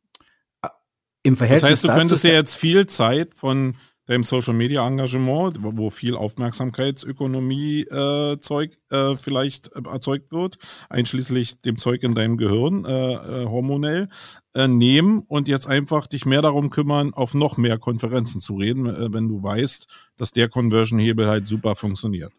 [1.23, 3.77] Im Verhältnis das heißt, du könntest ja jetzt viel Zeit von
[4.11, 11.79] deinem Social Media Engagement, wo viel Aufmerksamkeitsökonomie äh, Zeug äh, vielleicht erzeugt wird, einschließlich dem
[11.79, 14.09] Zeug in deinem Gehirn, äh, äh, hormonell,
[14.53, 18.87] äh, nehmen und jetzt einfach dich mehr darum kümmern, auf noch mehr Konferenzen zu reden,
[19.13, 22.33] wenn du weißt, dass der Conversion-Hebel halt super funktioniert.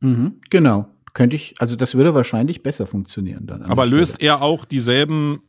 [0.00, 0.88] Mhm, genau.
[1.14, 3.62] Könnte ich, also das würde wahrscheinlich besser funktionieren dann.
[3.62, 5.42] Aber löst er auch dieselben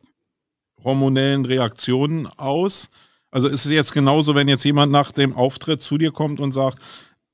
[0.84, 2.92] hormonellen Reaktionen aus?
[3.34, 6.52] Also ist es jetzt genauso, wenn jetzt jemand nach dem Auftritt zu dir kommt und
[6.52, 6.78] sagt,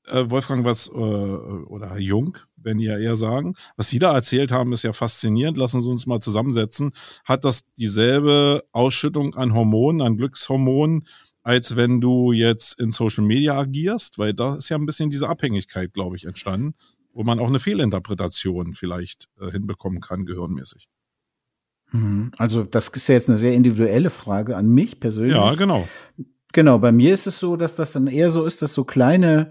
[0.06, 4.72] äh, Wolfgang, was, äh, oder Jung, wenn ihr eher sagen, was Sie da erzählt haben,
[4.72, 6.92] ist ja faszinierend, lassen Sie uns mal zusammensetzen.
[7.26, 11.06] Hat das dieselbe Ausschüttung an Hormonen, an Glückshormonen,
[11.42, 14.18] als wenn du jetzt in Social Media agierst?
[14.18, 16.72] Weil da ist ja ein bisschen diese Abhängigkeit, glaube ich, entstanden,
[17.12, 20.88] wo man auch eine Fehlinterpretation vielleicht äh, hinbekommen kann, gehirnmäßig.
[21.92, 22.32] Mhm.
[22.38, 25.36] Also das ist ja jetzt eine sehr individuelle Frage an mich persönlich.
[25.36, 25.88] Ja, genau.
[26.52, 29.50] Genau, bei mir ist es so, dass das dann eher so ist, dass so kleine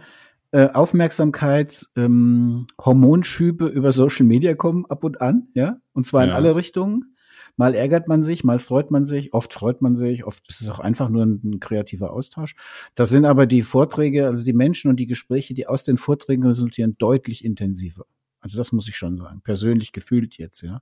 [0.51, 6.55] äh, Aufmerksamkeits-Hormonschübe ähm, über Social Media kommen ab und an, ja, und zwar in alle
[6.55, 7.15] Richtungen.
[7.55, 10.69] Mal ärgert man sich, mal freut man sich, oft freut man sich, oft ist es
[10.69, 12.55] auch einfach nur ein, ein kreativer Austausch.
[12.95, 16.45] Das sind aber die Vorträge, also die Menschen und die Gespräche, die aus den Vorträgen
[16.45, 18.05] resultieren, deutlich intensiver.
[18.41, 20.81] Also das muss ich schon sagen, persönlich gefühlt jetzt, ja.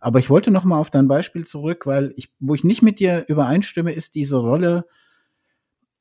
[0.00, 3.00] Aber ich wollte noch mal auf dein Beispiel zurück, weil ich, wo ich nicht mit
[3.00, 4.84] dir übereinstimme, ist diese Rolle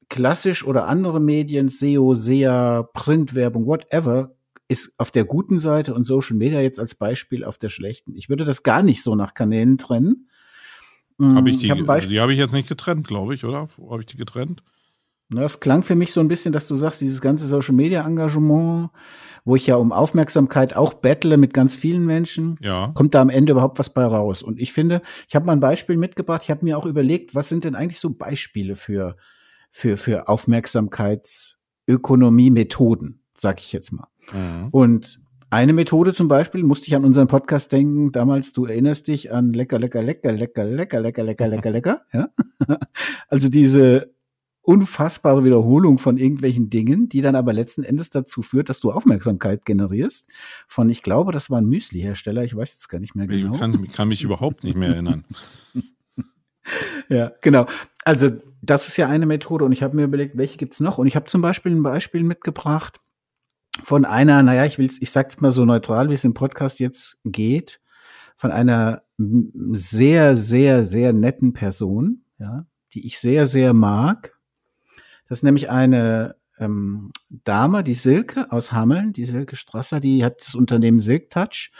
[0.10, 4.36] klassisch oder andere Medien, SEO, SEA, Printwerbung, whatever,
[4.68, 8.16] ist auf der guten Seite und Social Media jetzt als Beispiel auf der schlechten.
[8.16, 10.30] Ich würde das gar nicht so nach Kanälen trennen.
[11.22, 13.68] Habe ich die, ich hab die habe ich jetzt nicht getrennt, glaube ich, oder?
[13.90, 14.64] Habe ich die getrennt?
[15.30, 18.90] Das klang für mich so ein bisschen, dass du sagst, dieses ganze Social Media Engagement,
[19.44, 22.92] wo ich ja um Aufmerksamkeit auch bettle mit ganz vielen Menschen, ja.
[22.94, 24.44] kommt da am Ende überhaupt was bei raus.
[24.44, 26.42] Und ich finde, ich habe mal ein Beispiel mitgebracht.
[26.44, 29.18] Ich habe mir auch überlegt, was sind denn eigentlich so Beispiele für,
[29.72, 34.08] für, für Aufmerksamkeitsökonomie-Methoden, sag ich jetzt mal.
[34.32, 34.68] Mhm.
[34.72, 39.34] Und eine Methode zum Beispiel, musste ich an unseren Podcast denken, damals, du erinnerst dich
[39.34, 42.30] an lecker, lecker, lecker, lecker, lecker, lecker, lecker, lecker, lecker, ja?
[43.28, 44.14] Also diese
[44.64, 49.66] unfassbare Wiederholung von irgendwelchen Dingen, die dann aber letzten Endes dazu führt, dass du Aufmerksamkeit
[49.66, 50.30] generierst.
[50.68, 53.54] Von, ich glaube, das war ein Müsli-Hersteller, ich weiß jetzt gar nicht mehr genau.
[53.54, 55.26] Ich kann, kann mich überhaupt nicht mehr erinnern.
[57.10, 57.66] ja, genau.
[58.06, 58.30] Also
[58.62, 61.00] das ist ja eine Methode und ich habe mir überlegt, welche gibt's noch?
[61.00, 63.00] Und ich habe zum Beispiel ein Beispiel mitgebracht
[63.84, 67.18] von einer, naja, ich will's, ich sag's mal so neutral, wie es im Podcast jetzt
[67.26, 67.82] geht,
[68.36, 74.38] von einer sehr, sehr, sehr netten Person, ja, die ich sehr, sehr mag
[75.32, 80.42] das ist nämlich eine ähm, Dame, die Silke aus Hameln, die Silke Strasser, die hat
[80.42, 81.72] das Unternehmen Silk Touch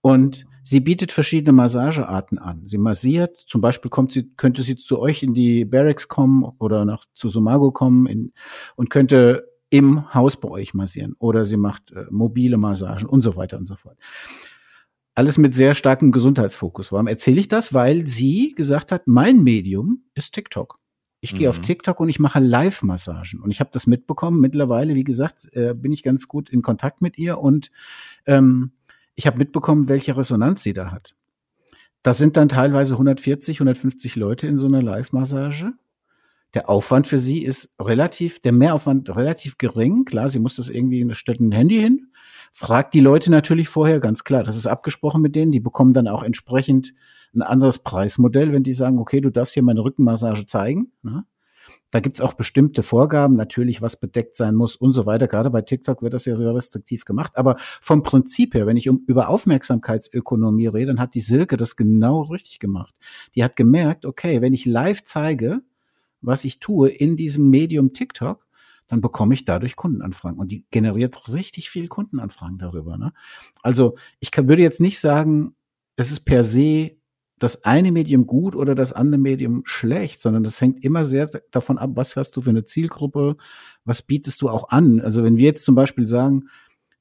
[0.00, 2.62] und sie bietet verschiedene Massagearten an.
[2.64, 6.86] Sie massiert, zum Beispiel kommt sie, könnte sie zu euch in die Barracks kommen oder
[6.86, 8.32] nach zu Sumago kommen in,
[8.74, 13.36] und könnte im Haus bei euch massieren oder sie macht äh, mobile Massagen und so
[13.36, 13.98] weiter und so fort.
[15.14, 16.90] Alles mit sehr starkem Gesundheitsfokus.
[16.90, 17.74] Warum erzähle ich das?
[17.74, 20.78] Weil sie gesagt hat, mein Medium ist TikTok.
[21.24, 21.38] Ich mhm.
[21.38, 21.62] gehe auf mhm.
[21.62, 23.40] TikTok und ich mache Live-Massagen.
[23.40, 24.40] Und ich habe das mitbekommen.
[24.40, 27.70] Mittlerweile, wie gesagt, äh, bin ich ganz gut in Kontakt mit ihr und
[28.26, 28.72] ähm,
[29.14, 31.14] ich habe mitbekommen, welche Resonanz sie da hat.
[32.02, 35.72] Das sind dann teilweise 140, 150 Leute in so einer Live-Massage.
[36.52, 40.04] Der Aufwand für sie ist relativ, der Mehraufwand relativ gering.
[40.04, 42.08] Klar, sie muss das irgendwie, stellt ein Handy hin,
[42.52, 46.06] fragt die Leute natürlich vorher, ganz klar, das ist abgesprochen mit denen, die bekommen dann
[46.06, 46.92] auch entsprechend
[47.34, 50.92] ein anderes Preismodell, wenn die sagen, okay, du darfst hier meine Rückenmassage zeigen.
[51.02, 51.24] Ne?
[51.90, 55.28] Da gibt's auch bestimmte Vorgaben, natürlich, was bedeckt sein muss und so weiter.
[55.28, 57.32] Gerade bei TikTok wird das ja sehr restriktiv gemacht.
[57.36, 61.76] Aber vom Prinzip her, wenn ich um, über Aufmerksamkeitsökonomie rede, dann hat die Silke das
[61.76, 62.94] genau richtig gemacht.
[63.34, 65.62] Die hat gemerkt, okay, wenn ich live zeige,
[66.20, 68.44] was ich tue in diesem Medium TikTok,
[68.88, 70.38] dann bekomme ich dadurch Kundenanfragen.
[70.38, 72.98] Und die generiert richtig viel Kundenanfragen darüber.
[72.98, 73.12] Ne?
[73.62, 75.54] Also ich kann, würde jetzt nicht sagen,
[75.96, 76.96] es ist per se
[77.38, 81.78] das eine Medium gut oder das andere Medium schlecht, sondern das hängt immer sehr davon
[81.78, 83.36] ab, was hast du für eine Zielgruppe,
[83.84, 85.00] was bietest du auch an.
[85.00, 86.48] Also wenn wir jetzt zum Beispiel sagen,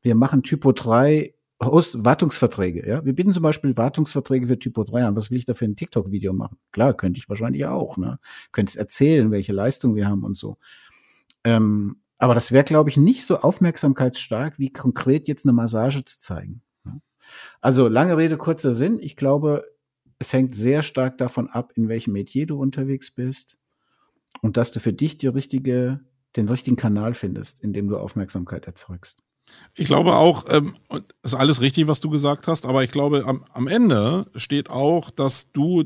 [0.01, 3.05] wir machen Typo 3 Host Wartungsverträge, ja.
[3.05, 5.15] Wir bieten zum Beispiel Wartungsverträge für Typo 3 an.
[5.15, 6.57] Was will ich da für ein TikTok-Video machen?
[6.71, 8.19] Klar, könnte ich wahrscheinlich auch, ne?
[8.51, 10.57] Könntest erzählen, welche Leistung wir haben und so.
[11.43, 16.17] Ähm, aber das wäre, glaube ich, nicht so aufmerksamkeitsstark, wie konkret jetzt eine Massage zu
[16.19, 16.61] zeigen.
[16.83, 17.01] Ne?
[17.61, 18.99] Also lange Rede, kurzer Sinn.
[19.01, 19.65] Ich glaube,
[20.23, 23.57] es hängt sehr stark davon ab, in welchem Metier du unterwegs bist
[24.41, 25.99] und dass du für dich die richtige,
[26.37, 29.21] den richtigen Kanal findest, in dem du Aufmerksamkeit erzeugst.
[29.75, 30.75] Ich glaube auch, ähm,
[31.23, 35.09] ist alles richtig, was du gesagt hast, aber ich glaube, am, am Ende steht auch,
[35.09, 35.83] dass du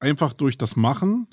[0.00, 1.28] einfach durch das Machen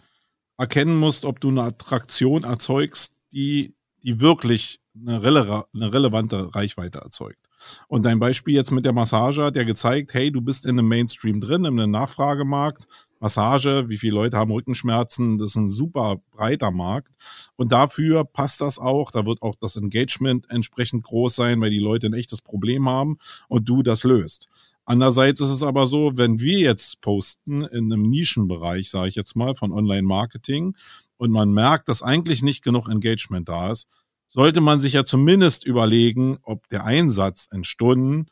[0.57, 6.99] erkennen musst, ob du eine Attraktion erzeugst, die die wirklich eine, rele eine relevante Reichweite
[6.99, 7.40] erzeugt.
[7.87, 10.87] Und dein Beispiel jetzt mit der Massage hat ja gezeigt, hey, du bist in einem
[10.87, 12.85] Mainstream drin, in einem Nachfragemarkt.
[13.19, 17.11] Massage, wie viele Leute haben Rückenschmerzen, das ist ein super breiter Markt.
[17.55, 19.11] Und dafür passt das auch.
[19.11, 23.17] Da wird auch das Engagement entsprechend groß sein, weil die Leute ein echtes Problem haben
[23.47, 24.47] und du das löst.
[24.85, 29.35] Andererseits ist es aber so, wenn wir jetzt posten in einem Nischenbereich, sage ich jetzt
[29.35, 30.75] mal, von Online-Marketing
[31.17, 33.87] und man merkt, dass eigentlich nicht genug Engagement da ist,
[34.31, 38.27] sollte man sich ja zumindest überlegen, ob der Einsatz in Stunden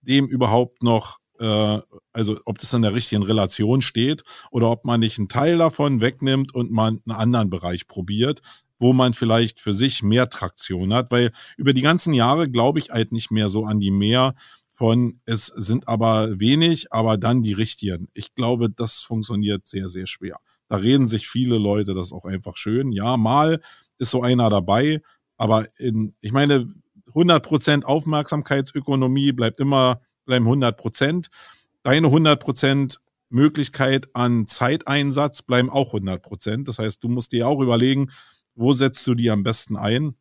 [0.00, 1.80] dem überhaupt noch, äh,
[2.14, 6.00] also ob das in der richtigen Relation steht oder ob man nicht einen Teil davon
[6.00, 8.40] wegnimmt und man einen anderen Bereich probiert,
[8.78, 12.88] wo man vielleicht für sich mehr Traktion hat, weil über die ganzen Jahre glaube ich
[12.88, 14.34] halt nicht mehr so an die mehr
[14.70, 18.08] von, es sind aber wenig, aber dann die richtigen.
[18.14, 20.38] Ich glaube, das funktioniert sehr, sehr schwer.
[20.68, 22.92] Da reden sich viele Leute das auch einfach schön.
[22.92, 23.60] Ja, mal
[23.98, 25.00] ist so einer dabei,
[25.36, 26.72] aber in, ich meine,
[27.12, 31.28] 100% Aufmerksamkeitsökonomie bleibt immer, bleiben 100%.
[31.82, 36.64] Deine 100% Möglichkeit an Zeiteinsatz bleiben auch 100%.
[36.64, 38.10] Das heißt, du musst dir auch überlegen,
[38.54, 40.14] wo setzt du die am besten ein?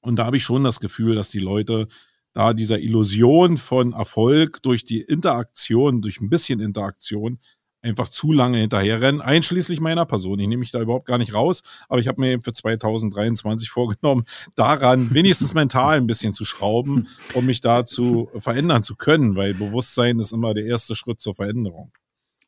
[0.00, 1.88] Und da habe ich schon das Gefühl, dass die Leute
[2.32, 7.38] da dieser Illusion von Erfolg durch die Interaktion, durch ein bisschen Interaktion
[7.82, 10.38] einfach zu lange hinterherrennen, einschließlich meiner Person.
[10.38, 13.70] Ich nehme mich da überhaupt gar nicht raus, aber ich habe mir eben für 2023
[13.70, 19.36] vorgenommen, daran wenigstens mental ein bisschen zu schrauben, um mich da zu verändern zu können,
[19.36, 21.92] weil Bewusstsein ist immer der erste Schritt zur Veränderung.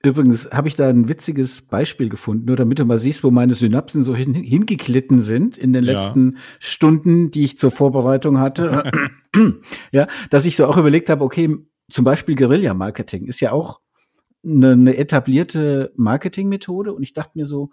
[0.02, 3.52] Übrigens habe ich da ein witziges Beispiel gefunden, nur damit du mal siehst, wo meine
[3.52, 6.38] Synapsen so hin, hingeklitten sind in den letzten ja.
[6.58, 8.90] Stunden, die ich zur Vorbereitung hatte.
[9.92, 11.54] ja, dass ich so auch überlegt habe, okay,
[11.90, 13.80] zum Beispiel Guerilla-Marketing ist ja auch
[14.44, 17.70] eine, eine etablierte Marketingmethode und ich dachte mir so,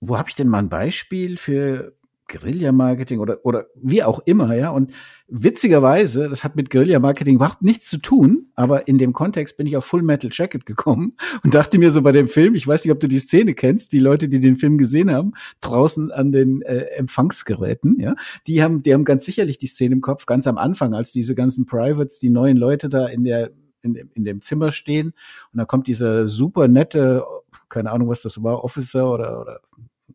[0.00, 1.94] wo habe ich denn mal ein Beispiel für
[2.30, 4.70] Guerilla-Marketing oder, oder wie auch immer, ja.
[4.70, 4.92] Und
[5.26, 9.76] witzigerweise, das hat mit Guerilla-Marketing überhaupt nichts zu tun, aber in dem Kontext bin ich
[9.76, 12.92] auf Full Metal Jacket gekommen und dachte mir so bei dem Film, ich weiß nicht,
[12.92, 16.62] ob du die Szene kennst, die Leute, die den Film gesehen haben, draußen an den
[16.62, 18.14] äh, Empfangsgeräten, ja,
[18.46, 21.34] die haben, die haben ganz sicherlich die Szene im Kopf, ganz am Anfang, als diese
[21.34, 23.50] ganzen Privates, die neuen Leute da in der
[23.82, 25.14] in, in dem Zimmer stehen
[25.52, 27.24] und da kommt dieser super nette,
[27.68, 29.60] keine Ahnung, was das war, Officer oder, oder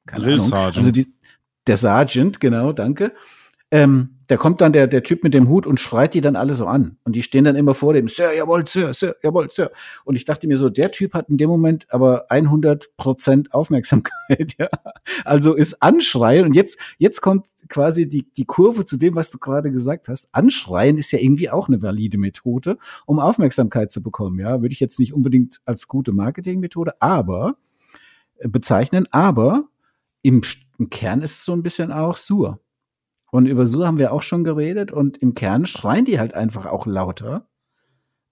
[0.05, 0.47] keine Drill Ahnung.
[0.47, 0.77] Sergeant.
[0.77, 1.13] Also die,
[1.67, 3.13] der Sergeant, genau, danke.
[3.71, 6.53] Ähm, da kommt dann der, der Typ mit dem Hut und schreit die dann alle
[6.53, 6.97] so an.
[7.03, 9.71] Und die stehen dann immer vor dem, Sir, jawohl, Sir, Sir, jawohl, Sir.
[10.03, 14.55] Und ich dachte mir so, der Typ hat in dem Moment aber 100 Prozent Aufmerksamkeit,
[14.57, 14.69] ja.
[15.23, 16.45] Also ist Anschreien.
[16.45, 20.29] Und jetzt, jetzt kommt quasi die, die Kurve zu dem, was du gerade gesagt hast.
[20.31, 24.61] Anschreien ist ja irgendwie auch eine valide Methode, um Aufmerksamkeit zu bekommen, ja.
[24.61, 27.57] Würde ich jetzt nicht unbedingt als gute Marketingmethode, aber
[28.37, 29.65] äh, bezeichnen, aber
[30.23, 30.41] im,
[30.79, 32.59] im Kern ist es so ein bisschen auch Sur.
[33.31, 36.65] Und über Sur haben wir auch schon geredet und im Kern schreien die halt einfach
[36.65, 37.47] auch lauter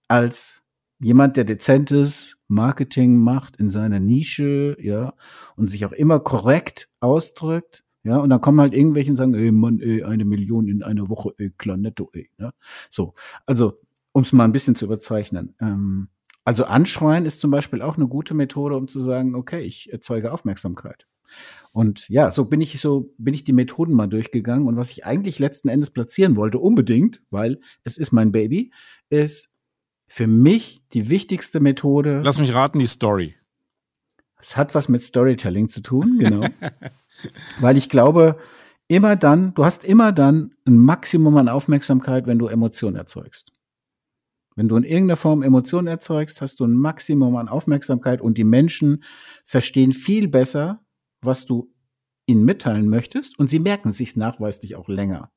[0.08, 0.64] als
[1.00, 5.14] jemand, der dezentes Marketing macht in seiner Nische, ja,
[5.56, 9.50] und sich auch immer korrekt ausdrückt, ja, und dann kommen halt irgendwelche und sagen, ey
[9.50, 12.52] Mann, ey, eine Million in einer Woche, ey, klar, netto, ey, ne?
[12.90, 13.14] So,
[13.46, 13.80] also,
[14.12, 15.54] um es mal ein bisschen zu überzeichnen.
[15.60, 16.08] Ähm,
[16.44, 20.32] also anschreien ist zum Beispiel auch eine gute Methode, um zu sagen, okay, ich erzeuge
[20.32, 21.06] Aufmerksamkeit.
[21.74, 25.04] Und ja, so bin ich so bin ich die Methoden mal durchgegangen und was ich
[25.04, 28.72] eigentlich letzten Endes platzieren wollte unbedingt, weil es ist mein Baby,
[29.10, 29.52] ist
[30.06, 32.20] für mich die wichtigste Methode.
[32.24, 33.34] Lass mich raten, die Story.
[34.40, 36.46] Es hat was mit Storytelling zu tun, genau.
[37.58, 38.38] weil ich glaube,
[38.86, 43.50] immer dann, du hast immer dann ein Maximum an Aufmerksamkeit, wenn du Emotionen erzeugst.
[44.54, 48.44] Wenn du in irgendeiner Form Emotionen erzeugst, hast du ein Maximum an Aufmerksamkeit und die
[48.44, 49.02] Menschen
[49.44, 50.83] verstehen viel besser,
[51.24, 51.72] was du
[52.26, 55.30] ihnen mitteilen möchtest und sie merken sich nachweislich auch länger,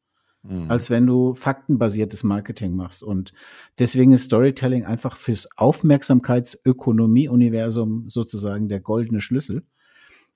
[0.44, 0.72] mhm.
[0.72, 3.04] als wenn du faktenbasiertes Marketing machst.
[3.04, 3.34] Und
[3.78, 9.66] deswegen ist Storytelling einfach fürs Aufmerksamkeitsökonomie-Universum sozusagen der goldene Schlüssel.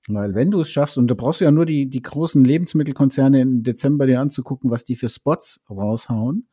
[0.07, 3.39] Weil wenn du es schaffst, und da brauchst du ja nur die, die großen Lebensmittelkonzerne
[3.39, 6.47] im Dezember dir anzugucken, was die für Spots raushauen,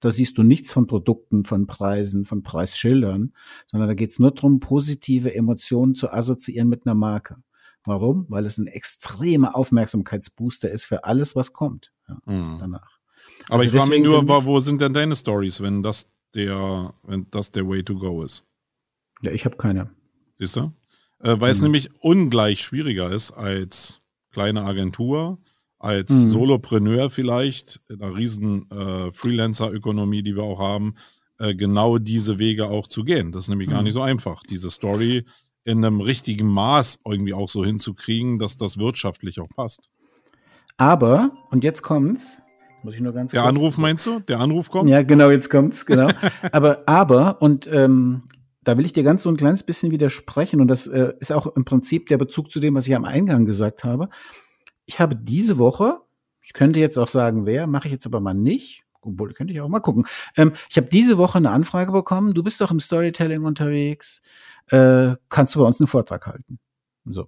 [0.00, 3.32] da siehst du nichts von Produkten, von Preisen, von Preisschildern,
[3.66, 7.36] sondern da geht es nur darum, positive Emotionen zu assoziieren mit einer Marke.
[7.84, 8.26] Warum?
[8.28, 12.58] Weil es ein extremer Aufmerksamkeitsbooster ist für alles, was kommt ja, mhm.
[12.60, 12.98] danach.
[13.48, 17.26] Aber also ich frage mich nur, wo sind denn deine Stories, wenn das der, wenn
[17.30, 18.44] das der Way to go ist?
[19.22, 19.90] Ja, ich habe keine.
[20.34, 20.72] Siehst du?
[21.20, 21.52] Äh, weil mhm.
[21.52, 25.38] es nämlich ungleich schwieriger ist als kleine Agentur,
[25.78, 26.28] als mhm.
[26.30, 30.94] Solopreneur vielleicht, in einer riesen äh, Freelancer-Ökonomie, die wir auch haben,
[31.38, 33.32] äh, genau diese Wege auch zu gehen.
[33.32, 33.84] Das ist nämlich gar mhm.
[33.84, 35.24] nicht so einfach, diese Story
[35.70, 39.88] in einem richtigen Maß irgendwie auch so hinzukriegen, dass das wirtschaftlich auch passt.
[40.76, 42.42] Aber, und jetzt kommt's,
[42.82, 44.20] muss ich nur ganz Der kurz- Anruf meinst du?
[44.20, 44.88] Der Anruf kommt?
[44.88, 46.08] Ja, genau, jetzt kommt's, genau.
[46.52, 48.22] aber, aber, und ähm,
[48.62, 51.46] da will ich dir ganz so ein kleines bisschen widersprechen, und das äh, ist auch
[51.54, 54.08] im Prinzip der Bezug zu dem, was ich am Eingang gesagt habe.
[54.86, 56.00] Ich habe diese Woche,
[56.42, 58.82] ich könnte jetzt auch sagen, wer, mache ich jetzt aber mal nicht.
[59.02, 60.04] Obwohl, könnte ich auch mal gucken.
[60.36, 64.20] Ähm, ich habe diese Woche eine Anfrage bekommen, du bist doch im Storytelling unterwegs,
[64.70, 66.58] äh, kannst du bei uns einen Vortrag halten?
[67.04, 67.26] So.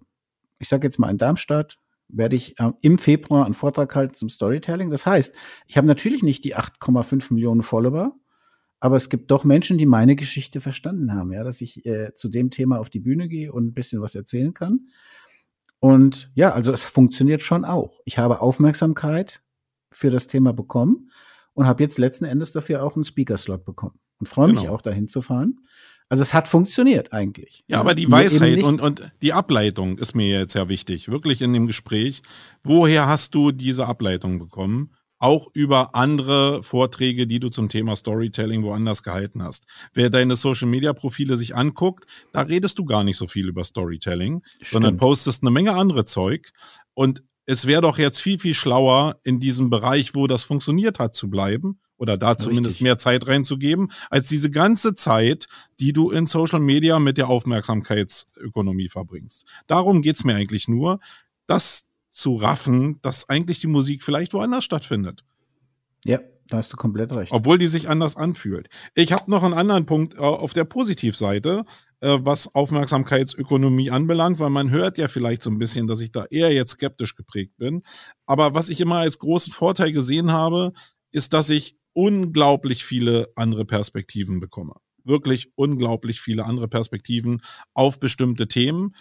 [0.59, 1.79] Ich sage jetzt mal in Darmstadt,
[2.09, 4.91] werde ich äh, im Februar einen Vortrag halten zum Storytelling.
[4.91, 5.35] Das heißt,
[5.67, 8.15] ich habe natürlich nicht die 8,5 Millionen Follower,
[8.81, 12.29] aber es gibt doch Menschen, die meine Geschichte verstanden haben, ja, dass ich äh, zu
[12.29, 14.89] dem Thema auf die Bühne gehe und ein bisschen was erzählen kann.
[15.81, 18.01] Und ja, also es funktioniert schon auch.
[18.05, 19.43] Ich habe Aufmerksamkeit
[19.91, 21.11] für das Thema bekommen
[21.55, 24.75] und habe jetzt letzten Endes dafür auch einen Speaker-Slot bekommen und freue mich Genau.
[24.75, 25.61] auch dahin zu fahren.
[26.09, 27.65] Also es hat funktioniert eigentlich.
[27.69, 31.53] Ja, aber die Weisheit und, und die Ableitung ist mir jetzt ja wichtig, wirklich in
[31.53, 32.23] dem Gespräch.
[32.63, 34.91] Woher hast du diese Ableitung bekommen?
[35.19, 39.67] Auch über andere Vorträge, die du zum Thema Storytelling woanders gehalten hast.
[39.95, 43.65] Wer deine Social Media Profile sich anguckt, da redest du gar nicht so viel über
[43.65, 45.01] Storytelling, sondern Stimmt.
[45.01, 46.51] postest eine Menge andere Zeug.
[46.95, 51.15] Und es wäre doch jetzt viel, viel schlauer, in diesem Bereich, wo das funktioniert hat,
[51.15, 52.83] zu bleiben oder da zumindest Richtig.
[52.83, 55.47] mehr Zeit reinzugeben, als diese ganze Zeit,
[55.79, 59.47] die du in Social Media mit der Aufmerksamkeitsökonomie verbringst.
[59.69, 60.99] Darum geht's mir eigentlich nur,
[61.47, 65.23] das zu raffen, dass eigentlich die Musik vielleicht woanders stattfindet,
[66.05, 67.31] Ja, da hast du komplett recht.
[67.33, 68.69] obwohl die sich anders anfühlt.
[68.95, 71.65] Ich habe noch einen anderen Punkt äh, auf der Positivseite,
[72.01, 76.25] äh, was Aufmerksamkeitsökonomie anbelangt, weil man hört ja vielleicht so ein bisschen, dass ich da
[76.31, 77.83] eher jetzt skeptisch geprägt bin.
[78.27, 80.73] Aber was ich immer als großen Vorteil gesehen habe,
[81.13, 84.75] ist, dass ich unglaublich viele andere Perspektiven bekomme.
[85.05, 87.43] Wirklich unglaublich viele andere Perspektiven
[87.75, 88.95] auf bestimmte Themen.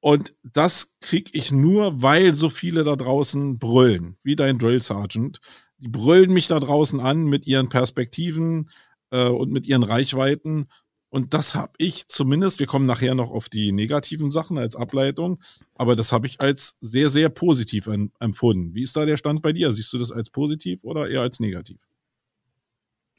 [0.00, 5.40] Und das krieg ich nur, weil so viele da draußen brüllen, wie dein Drill Sergeant.
[5.78, 8.70] Die brüllen mich da draußen an mit ihren Perspektiven
[9.10, 10.68] äh, und mit ihren Reichweiten.
[11.10, 15.40] Und das habe ich zumindest, wir kommen nachher noch auf die negativen Sachen als Ableitung,
[15.74, 18.74] aber das habe ich als sehr, sehr positiv en- empfunden.
[18.74, 19.72] Wie ist da der Stand bei dir?
[19.72, 21.78] Siehst du das als positiv oder eher als negativ?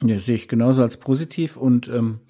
[0.04, 2.22] Ja, sehe ich genauso als positiv und ähm,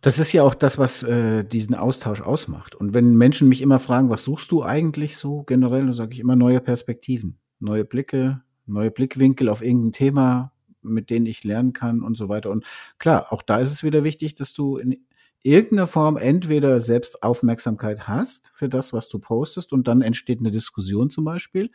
[0.00, 2.74] das ist ja auch das, was äh, diesen Austausch ausmacht.
[2.74, 6.20] Und wenn Menschen mich immer fragen, was suchst du eigentlich so generell, dann sage ich
[6.20, 12.02] immer neue Perspektiven, neue Blicke, neue Blickwinkel auf irgendein Thema, mit denen ich lernen kann
[12.02, 12.50] und so weiter.
[12.50, 12.64] Und
[12.98, 15.04] klar, auch da ist es wieder wichtig, dass du in
[15.42, 20.50] irgendeiner Form entweder selbst Aufmerksamkeit hast für das, was du postest und dann entsteht eine
[20.50, 21.70] Diskussion zum Beispiel,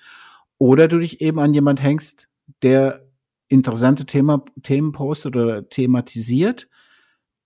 [0.57, 2.29] oder du dich eben an jemand hängst,
[2.63, 3.04] der
[3.47, 6.67] interessante Thema, Themen postet oder thematisiert,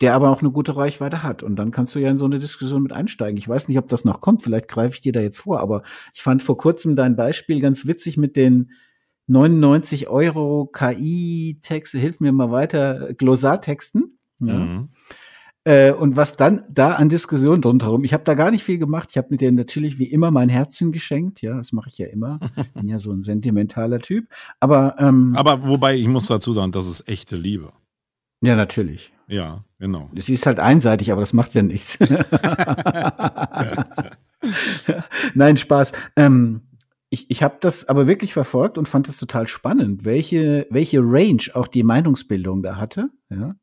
[0.02, 1.44] der aber auch eine gute Reichweite hat.
[1.44, 3.38] Und dann kannst du ja in so eine Diskussion mit einsteigen.
[3.38, 4.44] Ich weiß nicht, ob das noch kommt.
[4.44, 5.60] Vielleicht greife ich dir da jetzt vor.
[5.60, 5.84] Aber
[6.14, 8.72] ich fand vor kurzem dein Beispiel ganz witzig mit den
[9.28, 14.18] 99 Euro KI-Texte, hilf mir mal weiter, Glossartexten.
[14.40, 14.54] Ja.
[14.54, 14.90] Mhm.
[15.70, 19.10] Äh, und was dann da an Diskussionen drumherum, ich habe da gar nicht viel gemacht.
[19.12, 21.44] Ich habe mit denen natürlich wie immer mein Herzchen geschenkt.
[21.44, 22.40] Ja, das mache ich ja immer.
[22.74, 24.28] Bin ja so ein sentimentaler Typ.
[24.60, 27.72] Aber, ähm, Aber wobei, ich muss dazu sagen, das ist echte Liebe.
[28.42, 29.14] ja, natürlich.
[29.28, 30.10] Ja, genau.
[30.18, 32.00] Sie ist halt einseitig, aber das macht ja nichts.
[35.36, 35.92] Nein, Spaß.
[36.16, 36.62] Ähm,
[37.12, 41.44] ich ich habe das aber wirklich verfolgt und fand es total spannend, welche, welche Range
[41.54, 43.12] auch die Meinungsbildung da hatte.
[43.30, 43.54] Ja.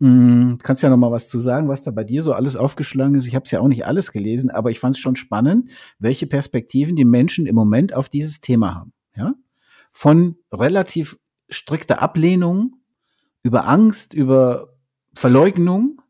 [0.00, 3.14] Mm, kannst ja noch mal was zu sagen, was da bei dir so alles aufgeschlagen
[3.14, 3.26] ist.
[3.26, 6.26] Ich habe es ja auch nicht alles gelesen, aber ich fand es schon spannend, welche
[6.26, 8.94] Perspektiven die Menschen im Moment auf dieses Thema haben.
[9.14, 9.34] Ja?
[9.92, 11.18] Von relativ
[11.50, 12.76] strikter Ablehnung
[13.42, 14.74] über Angst, über
[15.14, 16.00] Verleugnung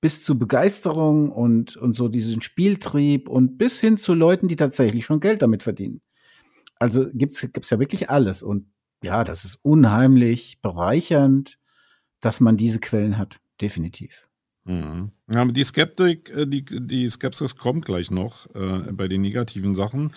[0.00, 5.06] bis zu Begeisterung und, und so diesen Spieltrieb und bis hin zu Leuten, die tatsächlich
[5.06, 6.00] schon Geld damit verdienen.
[6.80, 8.42] Also gibt's gibt's ja wirklich alles.
[8.42, 8.66] Und
[9.04, 11.58] ja, das ist unheimlich bereichernd,
[12.24, 13.38] dass man diese Quellen hat.
[13.60, 14.28] Definitiv.
[14.64, 15.10] Mhm.
[15.30, 19.74] Ja, aber die Skeptik, äh, die, die Skepsis kommt gleich noch äh, bei den negativen
[19.74, 20.12] Sachen.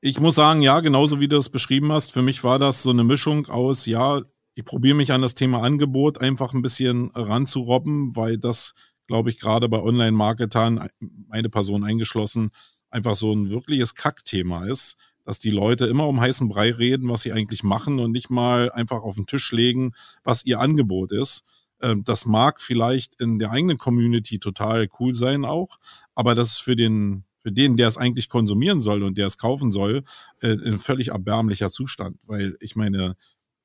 [0.00, 2.90] Ich muss sagen, ja, genauso wie du es beschrieben hast, für mich war das so
[2.90, 4.22] eine Mischung aus, ja,
[4.54, 8.72] ich probiere mich an das Thema Angebot einfach ein bisschen ranzurobben, weil das,
[9.06, 10.88] glaube ich, gerade bei Online-Marketern,
[11.28, 12.50] meine Person eingeschlossen,
[12.90, 14.96] einfach so ein wirkliches Kackthema ist,
[15.26, 18.70] dass die Leute immer um heißen Brei reden, was sie eigentlich machen und nicht mal
[18.72, 19.92] einfach auf den Tisch legen,
[20.24, 21.42] was ihr Angebot ist.
[21.82, 25.78] Ähm, Das mag vielleicht in der eigenen Community total cool sein auch,
[26.14, 29.36] aber das ist für den, für den, der es eigentlich konsumieren soll und der es
[29.36, 30.04] kaufen soll,
[30.40, 32.18] äh, ein völlig erbärmlicher Zustand.
[32.22, 33.16] Weil ich meine,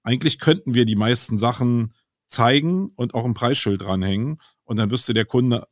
[0.04, 1.94] eigentlich könnten wir die meisten Sachen
[2.28, 5.68] zeigen und auch ein Preisschild dranhängen und dann wüsste der Kunde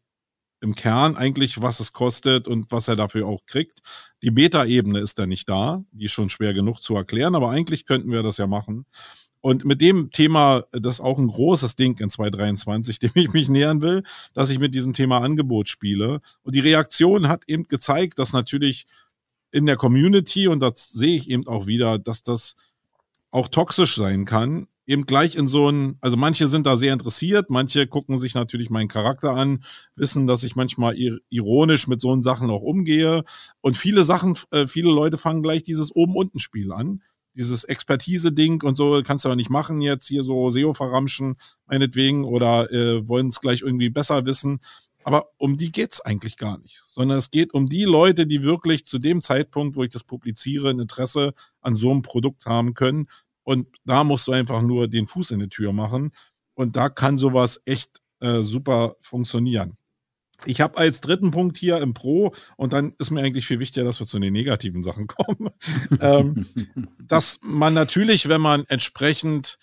[0.62, 3.80] im Kern eigentlich, was es kostet und was er dafür auch kriegt.
[4.24, 7.86] Die Beta-Ebene ist da nicht da, die ist schon schwer genug zu erklären, aber eigentlich
[7.86, 8.86] könnten wir das ja machen.
[9.42, 13.50] Und mit dem Thema, das ist auch ein großes Ding in 2023, dem ich mich
[13.50, 14.04] nähern will,
[14.34, 16.22] dass ich mit diesem Thema Angebot spiele.
[16.44, 18.86] Und die Reaktion hat eben gezeigt, dass natürlich
[19.52, 22.56] in der Community, und das sehe ich eben auch wieder, dass das
[23.32, 27.52] auch toxisch sein kann, eben gleich in so ein, also manche sind da sehr interessiert,
[27.52, 29.64] manche gucken sich natürlich meinen Charakter an,
[29.96, 30.96] wissen, dass ich manchmal
[31.30, 33.24] ironisch mit so Sachen auch umgehe.
[33.62, 37.04] Und viele Sachen, äh, viele Leute fangen gleich dieses Oben-Unten-Spiel an.
[37.36, 41.36] Dieses Expertise-Ding und so kannst du ja nicht machen jetzt hier so SEO verramschen,
[41.68, 44.60] meinetwegen, oder äh, wollen es gleich irgendwie besser wissen.
[45.04, 48.86] Aber um die geht's eigentlich gar nicht, sondern es geht um die Leute, die wirklich
[48.86, 53.08] zu dem Zeitpunkt, wo ich das publiziere, ein Interesse an so einem Produkt haben können,
[53.50, 56.12] und da musst du einfach nur den Fuß in die Tür machen.
[56.54, 59.76] Und da kann sowas echt äh, super funktionieren.
[60.46, 63.84] Ich habe als dritten Punkt hier im Pro, und dann ist mir eigentlich viel wichtiger,
[63.86, 65.50] dass wir zu den negativen Sachen kommen,
[66.00, 66.46] ähm,
[67.00, 69.58] dass man natürlich, wenn man entsprechend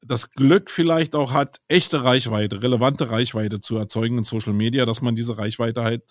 [0.00, 5.02] das Glück vielleicht auch hat, echte Reichweite, relevante Reichweite zu erzeugen in Social Media, dass
[5.02, 6.04] man diese Reichweite halt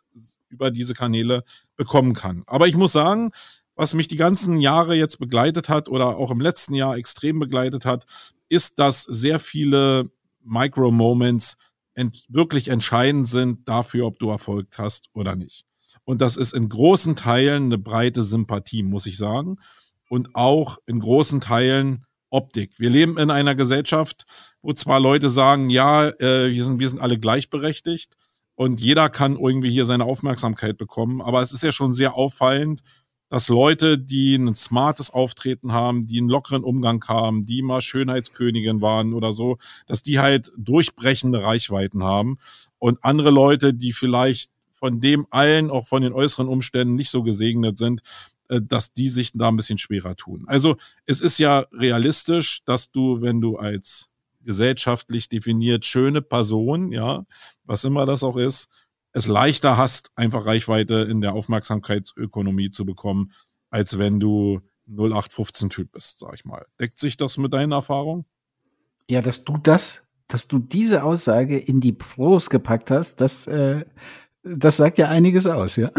[0.50, 1.46] über diese Kanäle
[1.78, 2.44] bekommen kann.
[2.48, 3.32] Aber ich muss sagen,
[3.76, 7.86] was mich die ganzen Jahre jetzt begleitet hat oder auch im letzten Jahr extrem begleitet
[7.86, 8.06] hat,
[8.50, 10.10] ist, dass sehr viele
[10.44, 11.58] Micro-Moments
[11.94, 15.66] ent wirklich entscheidend sind dafür, ob du erfolgt hast oder nicht.
[16.04, 19.58] Und das ist in großen Teilen eine breite Sympathie, muss ich sagen.
[20.10, 22.74] Und auch in großen Teilen Optik.
[22.78, 24.26] Wir leben in einer Gesellschaft,
[24.62, 28.18] wo zwar Leute sagen, ja, äh, wir, sind, wir sind alle gleichberechtigt
[28.56, 32.82] und jeder kann irgendwie hier seine Aufmerksamkeit bekommen, aber es ist ja schon sehr auffallend,
[33.36, 38.80] dass Leute, die ein smartes Auftreten haben, die einen lockeren Umgang haben, die mal Schönheitskönigin
[38.80, 39.58] waren oder so,
[39.88, 42.38] dass die halt durchbrechende Reichweiten haben.
[42.80, 47.24] Und andere Leute, die vielleicht von dem allen, auch von den äußeren Umständen nicht so
[47.24, 48.04] gesegnet sind,
[48.48, 50.46] äh, dass die sich da ein bisschen schwerer tun.
[50.48, 54.10] Also es ist ja realistisch, dass du, wenn du als
[54.46, 57.26] gesellschaftlich definiert schöne Person, ja,
[57.66, 58.70] was immer das auch ist,
[59.16, 63.32] es leichter hast, einfach Reichweite in der Aufmerksamkeitsökonomie zu bekommen,
[63.70, 64.60] als wenn du
[64.90, 66.66] 0815-Typ bist, sag ich mal.
[66.82, 68.26] Deckt sich das mit deinen Erfahrungen?
[69.10, 73.86] Ja, dass du das, dass du diese Aussage in die Pros gepackt hast, das, äh,
[74.44, 75.92] das sagt ja einiges aus, ja.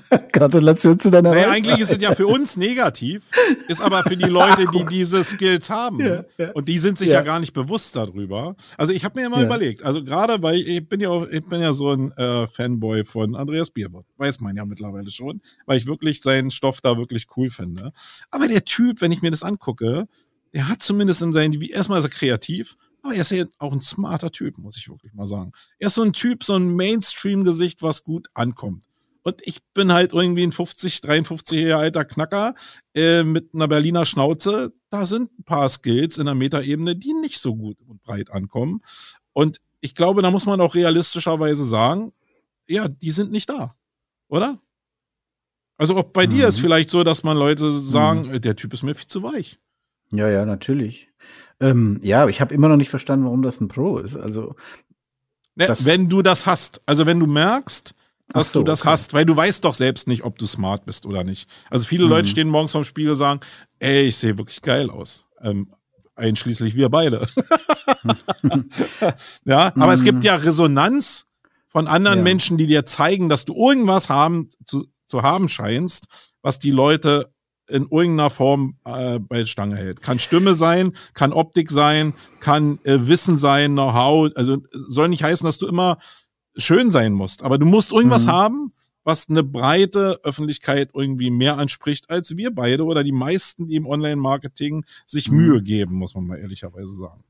[0.32, 3.30] Gratulation zu deiner naja, Eigentlich ist es ja für uns negativ,
[3.68, 6.00] ist aber für die Leute, die diese Skills haben.
[6.00, 6.50] Ja, ja.
[6.52, 7.14] Und die sind sich ja.
[7.14, 7.22] ja.
[7.22, 8.56] gar nicht bewusst darüber.
[8.76, 11.60] Also ich habe mir immer überlegt, also gerade weil ich bin ja auch, ich bin
[11.60, 14.06] ja so ein äh, Fanboy von Andreas Bierwort.
[14.16, 17.92] Weiß man ja mittlerweile schon, weil ich wirklich seinen Stoff da wirklich cool finde.
[18.30, 20.06] Aber der Typ, wenn ich mir das angucke,
[20.52, 23.80] der hat zumindest in seinen, erstmal ist er kreativ, aber er ist ja auch ein
[23.80, 25.52] smarter Typ, muss ich wirklich mal sagen.
[25.78, 28.85] Er ist so ein Typ, so ein Mainstream-Gesicht, was gut ankommt.
[29.26, 32.54] Und ich bin halt irgendwie ein 50, 53 Jahre alter Knacker
[32.94, 34.72] äh, mit einer Berliner Schnauze.
[34.88, 38.82] Da sind ein paar Skills in der Metaebene, die nicht so gut und breit ankommen.
[39.32, 42.12] Und ich glaube, da muss man auch realistischerweise sagen,
[42.68, 43.74] ja, die sind nicht da.
[44.28, 44.60] Oder?
[45.76, 46.30] Also auch bei mhm.
[46.30, 46.62] dir ist mhm.
[46.62, 48.40] vielleicht so, dass man Leute sagen, mhm.
[48.40, 49.58] der Typ ist mir viel zu weich.
[50.12, 51.08] Ja, ja, natürlich.
[51.58, 54.14] Ähm, ja, ich habe immer noch nicht verstanden, warum das ein Pro ist.
[54.14, 54.54] Also
[55.56, 57.95] ne, wenn du das hast, also wenn du merkst,
[58.28, 58.90] dass so, du das okay.
[58.90, 61.48] hast, weil du weißt doch selbst nicht, ob du smart bist oder nicht.
[61.70, 62.10] Also viele mhm.
[62.10, 63.40] Leute stehen morgens vorm Spiegel und sagen,
[63.78, 65.26] ey, ich sehe wirklich geil aus.
[65.40, 65.70] Ähm,
[66.14, 67.26] einschließlich wir beide.
[69.44, 69.92] ja, aber mhm.
[69.92, 70.24] es gibt mhm.
[70.24, 71.26] ja Resonanz
[71.66, 72.24] von anderen ja.
[72.24, 76.06] Menschen, die dir zeigen, dass du irgendwas haben, zu, zu haben scheinst,
[76.42, 77.32] was die Leute
[77.68, 80.00] in irgendeiner Form äh, bei Stange hält.
[80.00, 84.30] Kann Stimme sein, kann Optik sein, kann äh, Wissen sein, Know-how.
[84.36, 85.98] Also soll nicht heißen, dass du immer
[86.56, 87.42] schön sein musst.
[87.42, 88.30] Aber du musst irgendwas mhm.
[88.30, 88.72] haben,
[89.04, 93.86] was eine breite Öffentlichkeit irgendwie mehr anspricht als wir beide oder die meisten, die im
[93.86, 95.36] Online-Marketing sich mhm.
[95.36, 97.22] Mühe geben, muss man mal ehrlicherweise sagen.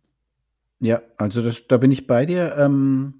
[0.80, 2.56] Ja, also das, da bin ich bei dir.
[2.56, 3.14] Ähm,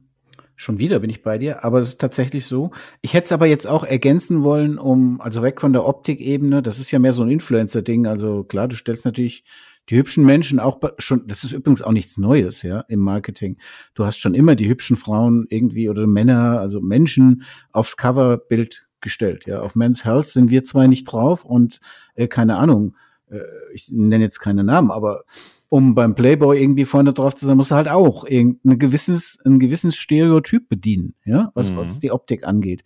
[0.57, 2.70] schon wieder bin ich bei dir, aber das ist tatsächlich so.
[3.02, 6.78] Ich hätte es aber jetzt auch ergänzen wollen, um, also weg von der Optikebene, das
[6.78, 8.07] ist ja mehr so ein Influencer-Ding.
[8.07, 9.44] Also klar, du stellst natürlich
[9.89, 13.59] die hübschen Menschen auch schon, das ist übrigens auch nichts Neues, ja, im Marketing.
[13.95, 19.47] Du hast schon immer die hübschen Frauen irgendwie oder Männer, also Menschen aufs Coverbild gestellt,
[19.47, 19.61] ja.
[19.61, 21.80] Auf Men's Health sind wir zwei nicht drauf und
[22.14, 22.97] äh, keine Ahnung,
[23.30, 23.39] äh,
[23.72, 25.24] ich nenne jetzt keine Namen, aber
[25.68, 29.59] um beim Playboy irgendwie vorne drauf zu sein, musst du halt auch irgendein gewisses, ein
[29.59, 31.76] gewisses Stereotyp bedienen, ja, was, mhm.
[31.76, 32.82] was die Optik angeht.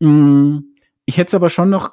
[0.00, 0.58] Mm,
[1.04, 1.92] ich hätte es aber schon noch,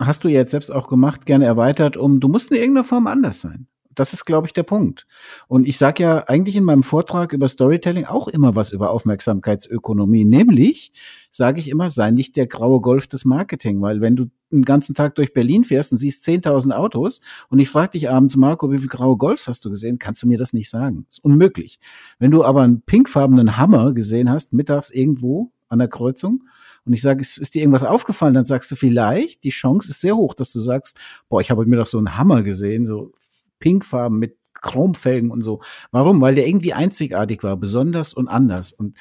[0.00, 3.06] hast du ja jetzt selbst auch gemacht, gerne erweitert, um, du musst in irgendeiner Form
[3.06, 5.06] anders sein Das ist, glaube ich, der Punkt.
[5.48, 10.24] Und ich sage ja eigentlich in meinem Vortrag über Storytelling auch immer was über Aufmerksamkeitsökonomie.
[10.24, 10.92] Nämlich
[11.30, 14.94] sage ich immer, sei nicht der graue Golf des Marketing, weil wenn du den ganzen
[14.94, 18.78] Tag durch Berlin fährst und siehst 10.000 Autos und ich frage dich abends, Marco, wie
[18.78, 21.06] viele graue Golfs hast du gesehen, kannst du mir das nicht sagen.
[21.08, 21.80] Ist unmöglich.
[22.18, 26.44] Wenn du aber einen pinkfarbenen Hammer gesehen hast, mittags irgendwo an der Kreuzung,
[26.86, 30.00] und ich sage, ist, ist dir irgendwas aufgefallen, dann sagst du vielleicht, die Chance ist
[30.00, 33.12] sehr hoch, dass du sagst, boah, ich habe mir doch so einen Hammer gesehen, so
[33.58, 35.60] pinkfarben mit Chromfelgen und so.
[35.90, 36.20] Warum?
[36.20, 38.72] Weil der irgendwie einzigartig war, besonders und anders.
[38.72, 38.96] Und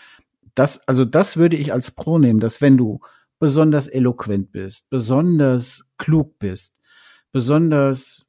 [0.53, 2.99] das, also das würde ich als Pro nehmen, dass wenn du
[3.39, 6.77] besonders eloquent bist, besonders klug bist,
[7.31, 8.27] besonders,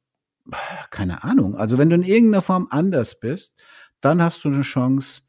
[0.91, 3.57] keine Ahnung, also wenn du in irgendeiner Form anders bist,
[4.01, 5.23] dann hast du eine Chance,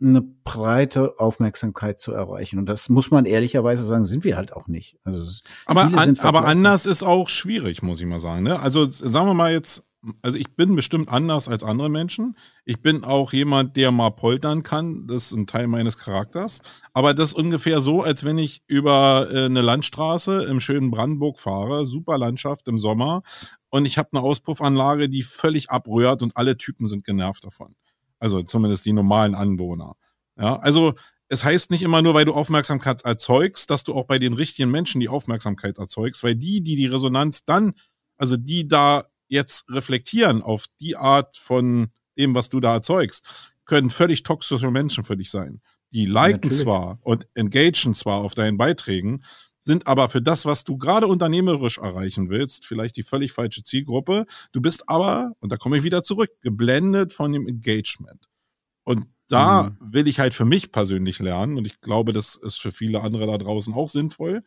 [0.00, 2.58] eine breite Aufmerksamkeit zu erreichen.
[2.58, 4.98] Und das muss man ehrlicherweise sagen, sind wir halt auch nicht.
[5.04, 5.24] Also
[5.66, 8.42] aber, an, aber anders ist auch schwierig, muss ich mal sagen.
[8.42, 8.58] Ne?
[8.58, 9.84] Also sagen wir mal jetzt,
[10.22, 12.36] also ich bin bestimmt anders als andere Menschen.
[12.64, 15.06] Ich bin auch jemand, der mal poltern kann.
[15.06, 16.60] Das ist ein Teil meines Charakters.
[16.92, 21.40] Aber das ist ungefähr so, als wenn ich über äh, eine Landstraße im schönen Brandenburg
[21.40, 21.86] fahre.
[21.86, 23.22] Super Landschaft im Sommer.
[23.70, 27.74] Und ich habe eine Auspuffanlage, die völlig abrührt und alle Typen sind genervt davon.
[28.18, 29.96] Also zumindest die normalen Anwohner.
[30.38, 30.94] Ja, also
[31.28, 34.70] es heißt nicht immer nur, weil du Aufmerksamkeit erzeugst, dass du auch bei den richtigen
[34.70, 37.72] Menschen die Aufmerksamkeit erzeugst, weil die, die die Resonanz dann,
[38.16, 39.04] also die da
[39.34, 45.04] jetzt reflektieren auf die Art von dem, was du da erzeugst, können völlig toxische Menschen
[45.04, 45.60] für dich sein.
[45.92, 46.58] Die liken Natürlich.
[46.60, 49.22] zwar und engagen zwar auf deinen Beiträgen,
[49.60, 54.26] sind aber für das, was du gerade unternehmerisch erreichen willst, vielleicht die völlig falsche Zielgruppe.
[54.52, 58.28] Du bist aber, und da komme ich wieder zurück, geblendet von dem Engagement.
[58.82, 59.76] Und da mhm.
[59.80, 63.26] will ich halt für mich persönlich lernen, und ich glaube, das ist für viele andere
[63.26, 64.42] da draußen auch sinnvoll,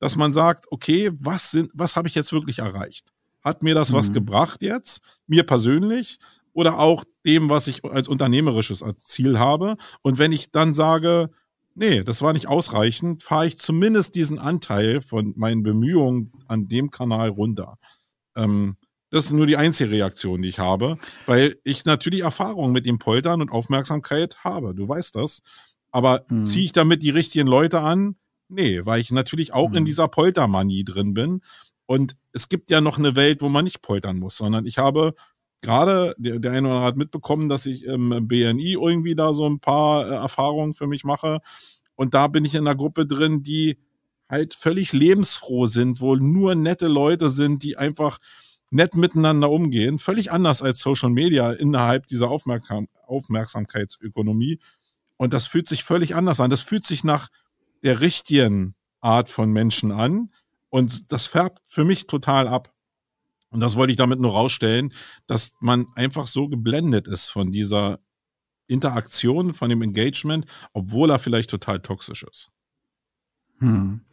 [0.00, 3.12] dass man sagt, okay, was sind, was habe ich jetzt wirklich erreicht?
[3.42, 3.96] Hat mir das mhm.
[3.96, 5.00] was gebracht jetzt?
[5.26, 6.18] Mir persönlich?
[6.52, 9.76] Oder auch dem, was ich als unternehmerisches Ziel habe?
[10.02, 11.30] Und wenn ich dann sage,
[11.74, 16.90] nee, das war nicht ausreichend, fahre ich zumindest diesen Anteil von meinen Bemühungen an dem
[16.90, 17.78] Kanal runter.
[18.36, 18.76] Ähm,
[19.10, 22.98] das ist nur die einzige Reaktion, die ich habe, weil ich natürlich Erfahrung mit dem
[22.98, 24.74] Poltern und Aufmerksamkeit habe.
[24.74, 25.40] Du weißt das.
[25.90, 26.44] Aber hm.
[26.44, 28.16] ziehe ich damit die richtigen Leute an?
[28.48, 29.76] Nee, weil ich natürlich auch hm.
[29.76, 31.40] in dieser Poltermanie drin bin.
[31.88, 35.14] Und es gibt ja noch eine Welt, wo man nicht poltern muss, sondern ich habe
[35.62, 39.48] gerade, der, der eine oder andere hat mitbekommen, dass ich im BNI irgendwie da so
[39.48, 41.40] ein paar äh, Erfahrungen für mich mache.
[41.94, 43.78] Und da bin ich in einer Gruppe drin, die
[44.28, 48.18] halt völlig lebensfroh sind, wo nur nette Leute sind, die einfach
[48.70, 49.98] nett miteinander umgehen.
[49.98, 54.60] Völlig anders als Social Media innerhalb dieser Aufmerksam Aufmerksamkeitsökonomie.
[55.16, 56.50] Und das fühlt sich völlig anders an.
[56.50, 57.28] Das fühlt sich nach
[57.82, 60.28] der richtigen Art von Menschen an.
[60.70, 62.72] Und das färbt für mich total ab.
[63.50, 64.92] Und das wollte ich damit nur rausstellen,
[65.26, 67.98] dass man einfach so geblendet ist von dieser
[68.66, 72.50] Interaktion, von dem Engagement, obwohl er vielleicht total toxisch ist.
[73.58, 74.04] Hm.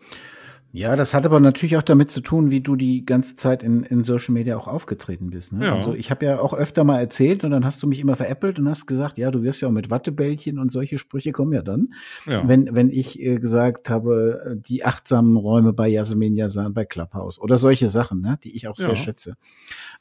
[0.76, 3.84] Ja, das hat aber natürlich auch damit zu tun, wie du die ganze Zeit in,
[3.84, 5.54] in Social Media auch aufgetreten bist.
[5.54, 5.66] Ne?
[5.66, 5.76] Ja.
[5.76, 8.60] Also ich habe ja auch öfter mal erzählt und dann hast du mich immer veräppelt
[8.60, 11.62] und hast gesagt, ja, du wirst ja auch mit Wattebällchen und solche Sprüche kommen ja
[11.62, 11.94] dann.
[12.26, 12.46] Ja.
[12.46, 17.40] Wenn, wenn ich äh, gesagt habe, äh, die achtsamen Räume bei Jasmin Yasan bei Clubhouse
[17.40, 18.96] oder solche Sachen, ne, die ich auch sehr ja.
[18.98, 19.38] schätze.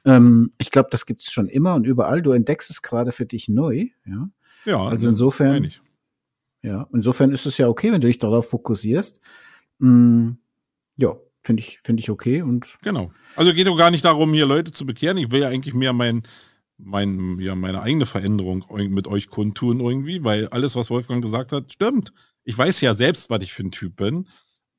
[0.04, 2.20] Ähm, ich glaube, das gibt's schon immer und überall.
[2.20, 3.90] Du entdeckst es gerade für dich neu.
[4.04, 4.28] Ja,
[4.64, 5.70] ja also insofern.
[6.62, 9.20] Ja, insofern ist es ja okay, wenn du dich darauf fokussierst.
[9.78, 10.38] Hm,
[10.96, 12.76] ja, finde ich, finde ich okay und.
[12.82, 13.12] Genau.
[13.36, 15.18] Also geht doch gar nicht darum, hier Leute zu bekehren.
[15.18, 16.22] Ich will ja eigentlich mehr mein,
[16.78, 21.72] mein, ja, meine eigene Veränderung mit euch kundtun irgendwie, weil alles, was Wolfgang gesagt hat,
[21.72, 22.12] stimmt.
[22.44, 24.28] Ich weiß ja selbst, was ich für ein Typ bin.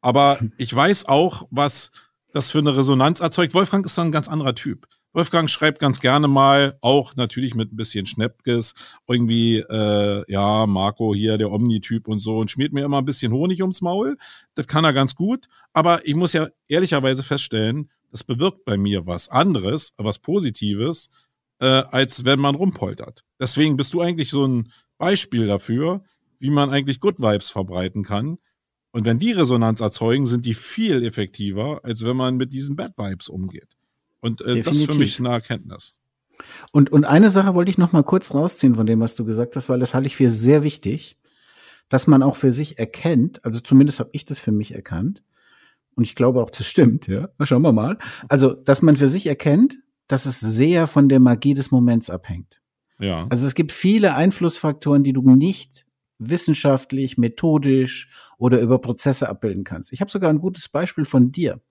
[0.02, 1.92] Aber ich weiß auch, was
[2.32, 3.54] das für eine Resonanz erzeugt.
[3.54, 4.88] Wolfgang ist so ein ganz anderer Typ.
[5.16, 8.74] Wolfgang schreibt ganz gerne mal, auch natürlich mit ein bisschen Schnäppkes,
[9.08, 13.32] irgendwie, äh, ja, Marco hier, der Omni-Typ und so, und schmiert mir immer ein bisschen
[13.32, 14.18] Honig ums Maul.
[14.56, 15.48] Das kann er ganz gut.
[15.72, 21.10] Aber ich muss ja ehrlicherweise feststellen, das bewirkt bei mir was anderes, was Positives,
[21.60, 23.24] äh, als wenn man rumpoltert.
[23.40, 26.04] Deswegen bist du eigentlich so ein Beispiel dafür,
[26.40, 28.38] wie man eigentlich Good Vibes verbreiten kann.
[28.92, 32.98] Und wenn die Resonanz erzeugen, sind die viel effektiver, als wenn man mit diesen Bad
[32.98, 33.78] Vibes umgeht.
[34.26, 35.96] Und äh, das ist für mich eine Erkenntnis.
[36.72, 39.56] Und, und eine Sache wollte ich noch mal kurz rausziehen von dem, was du gesagt
[39.56, 41.18] hast, weil das halte ich für sehr wichtig,
[41.90, 45.22] dass man auch für sich erkennt, also zumindest habe ich das für mich erkannt,
[45.96, 47.30] und ich glaube auch, das stimmt, ja.
[47.44, 47.98] Schauen wir mal.
[48.28, 52.62] Also, dass man für sich erkennt, dass es sehr von der Magie des Moments abhängt.
[53.00, 53.28] Ja.
[53.30, 55.86] Also es gibt viele Einflussfaktoren, die du nicht
[56.18, 59.94] wissenschaftlich, methodisch oder über Prozesse abbilden kannst.
[59.94, 61.62] Ich habe sogar ein gutes Beispiel von dir.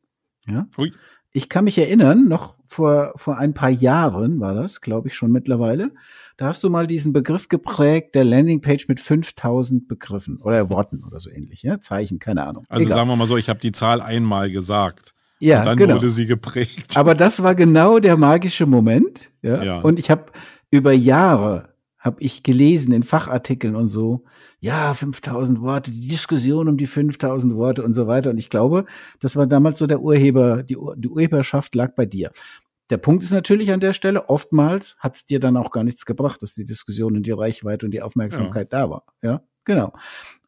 [0.47, 0.67] Ja?
[0.79, 0.93] Ui
[1.37, 5.33] ich kann mich erinnern, noch vor, vor ein paar Jahren war das, glaube ich schon
[5.33, 5.91] mittlerweile,
[6.37, 11.19] da hast du mal diesen Begriff geprägt, der Landingpage mit 5000 Begriffen oder Worten oder
[11.19, 12.65] so ähnlich, ja, Zeichen, keine Ahnung.
[12.69, 12.99] Also Egal.
[12.99, 15.13] sagen wir mal so, ich habe die Zahl einmal gesagt.
[15.41, 15.97] Ja, und dann genau.
[15.97, 16.97] wurde sie geprägt.
[16.97, 19.63] Aber das war genau der magische Moment, ja.
[19.63, 19.81] Ja.
[19.81, 20.27] Und ich habe
[20.71, 21.74] über Jahre
[22.05, 24.25] habe ich gelesen in Fachartikeln und so,
[24.61, 28.31] ja, 5000 Worte, die Diskussion um die 5000 Worte und so weiter.
[28.31, 28.85] Und ich glaube,
[29.21, 32.31] das war damals so der Urheber, die, die Urheberschaft lag bei dir.
[32.91, 36.05] Der Punkt ist natürlich an der Stelle, oftmals hat es dir dann auch gar nichts
[36.05, 39.05] gebracht, dass die Diskussion und die Reichweite und die Aufmerksamkeit da war.
[39.23, 39.95] Ja, genau.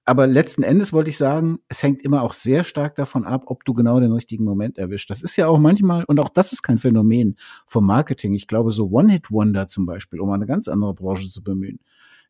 [0.09, 3.65] Aber letzten Endes wollte ich sagen, es hängt immer auch sehr stark davon ab, ob
[3.65, 5.11] du genau den richtigen Moment erwischt.
[5.11, 7.37] Das ist ja auch manchmal, und auch das ist kein Phänomen
[7.67, 8.33] vom Marketing.
[8.33, 11.81] Ich glaube, so One-Hit-Wonder zum Beispiel, um eine ganz andere Branche zu bemühen.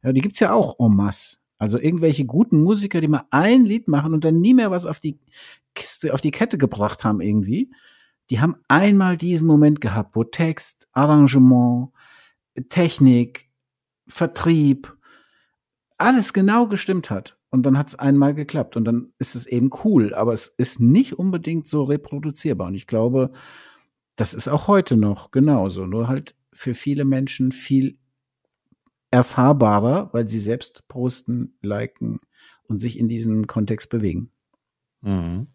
[0.03, 1.37] Ja, die gibt's ja auch en masse.
[1.59, 4.99] Also irgendwelche guten Musiker, die mal ein Lied machen und dann nie mehr was auf
[4.99, 5.19] die
[5.75, 7.71] Kiste, auf die Kette gebracht haben irgendwie.
[8.31, 11.91] Die haben einmal diesen Moment gehabt, wo Text, Arrangement,
[12.71, 13.51] Technik,
[14.09, 14.97] Vertrieb,
[15.99, 17.39] alles genau gestimmt hat.
[17.57, 20.79] Und dann hat es einmal geklappt und dann ist es eben cool, aber es ist
[20.79, 22.67] nicht unbedingt so reproduzierbar.
[22.67, 23.33] Und ich glaube,
[24.15, 27.97] das ist auch heute noch genauso, nur halt für viele Menschen viel
[29.11, 32.19] erfahrbarer, weil sie selbst posten, liken
[32.65, 34.31] und sich in diesem Kontext bewegen.
[35.01, 35.47] Mhm.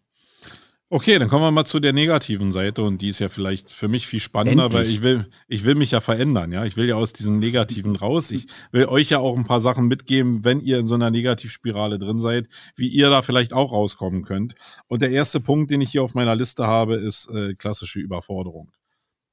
[0.94, 3.88] Okay, dann kommen wir mal zu der negativen Seite und die ist ja vielleicht für
[3.88, 4.78] mich viel spannender, Endlich.
[4.78, 6.66] weil ich will, ich will mich ja verändern, ja.
[6.66, 8.30] Ich will ja aus diesem Negativen raus.
[8.30, 11.98] Ich will euch ja auch ein paar Sachen mitgeben, wenn ihr in so einer Negativspirale
[11.98, 14.54] drin seid, wie ihr da vielleicht auch rauskommen könnt.
[14.86, 18.70] Und der erste Punkt, den ich hier auf meiner Liste habe, ist äh, klassische Überforderung.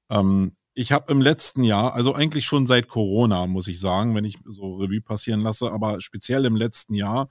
[0.09, 4.23] Ähm, ich habe im letzten Jahr, also eigentlich schon seit Corona, muss ich sagen, wenn
[4.23, 7.27] ich so Revue passieren lasse, aber speziell im letzten Jahr,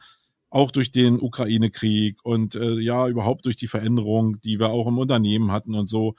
[0.51, 4.99] auch durch den Ukraine-Krieg und äh, ja, überhaupt durch die Veränderung, die wir auch im
[4.99, 6.14] Unternehmen hatten und so,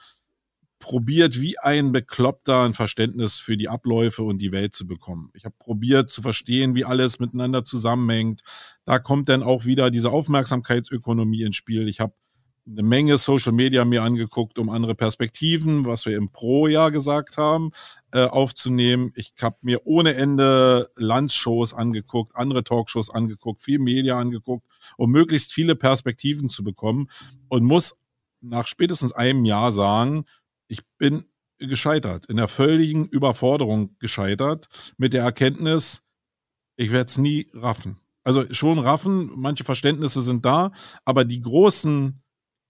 [0.78, 5.30] probiert wie ein Bekloppter ein Verständnis für die Abläufe und die Welt zu bekommen.
[5.34, 8.40] Ich habe probiert zu verstehen, wie alles miteinander zusammenhängt.
[8.84, 11.86] Da kommt dann auch wieder diese Aufmerksamkeitsökonomie ins Spiel.
[11.86, 12.14] Ich habe
[12.66, 17.72] eine Menge Social Media mir angeguckt, um andere Perspektiven, was wir im Pro-Jahr gesagt haben,
[18.12, 19.12] äh, aufzunehmen.
[19.14, 25.52] Ich habe mir ohne Ende Landshows angeguckt, andere Talkshows angeguckt, viel Media angeguckt, um möglichst
[25.52, 27.08] viele Perspektiven zu bekommen
[27.48, 27.96] und muss
[28.40, 30.24] nach spätestens einem Jahr sagen,
[30.68, 31.24] ich bin
[31.58, 36.02] gescheitert, in der völligen Überforderung gescheitert, mit der Erkenntnis,
[36.76, 38.00] ich werde es nie raffen.
[38.24, 40.72] Also schon raffen, manche Verständnisse sind da,
[41.04, 42.22] aber die großen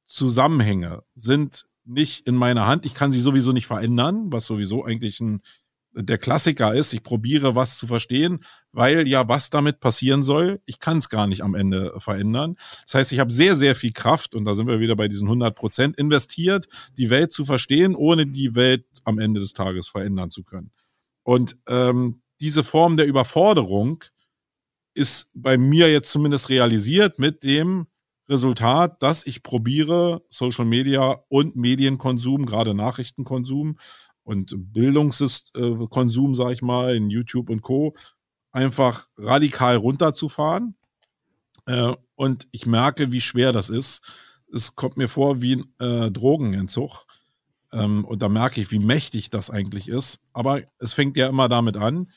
[0.06, 2.86] Zusammenhänge sind nicht in meiner Hand.
[2.86, 5.40] Ich kann sie sowieso nicht verändern, was sowieso eigentlich ein,
[5.92, 6.92] der Klassiker ist.
[6.92, 11.26] Ich probiere was zu verstehen, weil ja was damit passieren soll, ich kann es gar
[11.26, 12.56] nicht am Ende verändern.
[12.84, 15.26] Das heißt, ich habe sehr, sehr viel Kraft und da sind wir wieder bei diesen
[15.26, 16.66] 100 Prozent investiert,
[16.96, 20.70] die Welt zu verstehen, ohne die Welt am Ende des Tages verändern zu können.
[21.22, 24.02] Und ähm, diese Form der Überforderung
[24.94, 27.86] ist bei mir jetzt zumindest realisiert mit dem,
[28.30, 33.76] Resultat, dass ich probiere, Social Media und Medienkonsum, gerade Nachrichtenkonsum
[34.22, 37.94] und Bildungskonsum, sage ich mal, in YouTube und Co.,
[38.52, 40.76] einfach radikal runterzufahren.
[41.66, 44.00] Äh, und ich merke, wie schwer das ist.
[44.52, 47.06] Es kommt mir vor wie ein äh, Drogenentzug.
[47.72, 50.20] Ähm, und da merke ich, wie mächtig das eigentlich ist.
[50.32, 52.08] Aber es fängt ja immer damit an,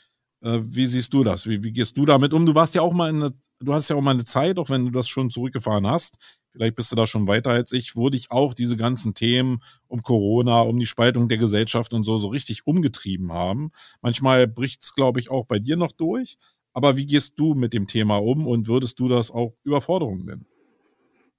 [0.43, 1.47] äh, wie siehst du das?
[1.47, 2.45] Wie, wie, gehst du damit um?
[2.45, 3.34] Du warst ja auch mal in eine,
[3.64, 6.18] du hast ja auch mal eine Zeit, auch wenn du das schon zurückgefahren hast.
[6.51, 10.03] Vielleicht bist du da schon weiter als ich, wo dich auch diese ganzen Themen um
[10.03, 13.72] Corona, um die Spaltung der Gesellschaft und so, so richtig umgetrieben haben.
[14.01, 16.38] Manchmal bricht es, glaube ich, auch bei dir noch durch.
[16.74, 20.45] Aber wie gehst du mit dem Thema um und würdest du das auch Überforderung nennen?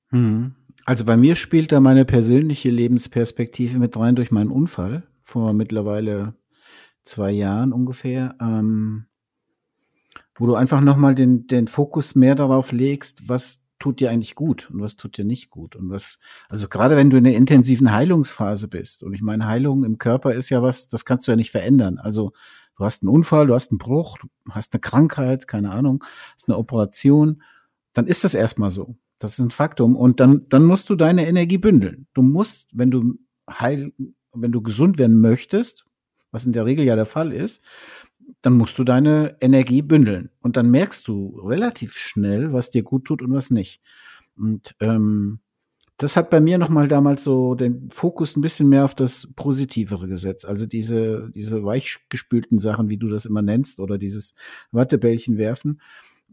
[0.09, 0.55] Hm.
[0.85, 6.35] Also bei mir spielt da meine persönliche Lebensperspektive mit rein durch meinen Unfall vor mittlerweile
[7.05, 9.07] zwei Jahren ungefähr, ähm,
[10.37, 14.71] wo du einfach nochmal den, den Fokus mehr darauf legst, was tut dir eigentlich gut
[14.71, 16.19] und was tut dir nicht gut und was,
[16.49, 20.35] also gerade wenn du in der intensiven Heilungsphase bist und ich meine, Heilung im Körper
[20.35, 21.99] ist ja was, das kannst du ja nicht verändern.
[21.99, 22.33] Also
[22.79, 26.05] du hast einen Unfall, du hast einen Bruch, du hast eine Krankheit, keine Ahnung,
[26.35, 27.43] hast eine Operation,
[27.93, 28.97] dann ist das erstmal so.
[29.19, 32.07] Das ist ein Faktum und dann, dann musst du deine Energie bündeln.
[32.15, 33.19] Du musst, wenn du
[33.49, 33.93] heil,
[34.33, 35.85] wenn du gesund werden möchtest,
[36.31, 37.65] was in der Regel ja der Fall ist,
[38.43, 40.31] dann musst du deine Energie bündeln.
[40.41, 43.81] Und dann merkst du relativ schnell, was dir gut tut und was nicht.
[44.37, 45.41] Und ähm,
[45.97, 50.09] das hat bei mir nochmal damals so den Fokus ein bisschen mehr auf das Positivere
[50.09, 50.45] gesetzt.
[50.47, 54.35] Also diese, diese weichgespülten Sachen, wie du das immer nennst, oder dieses
[54.73, 55.81] Wattebällchen werfen.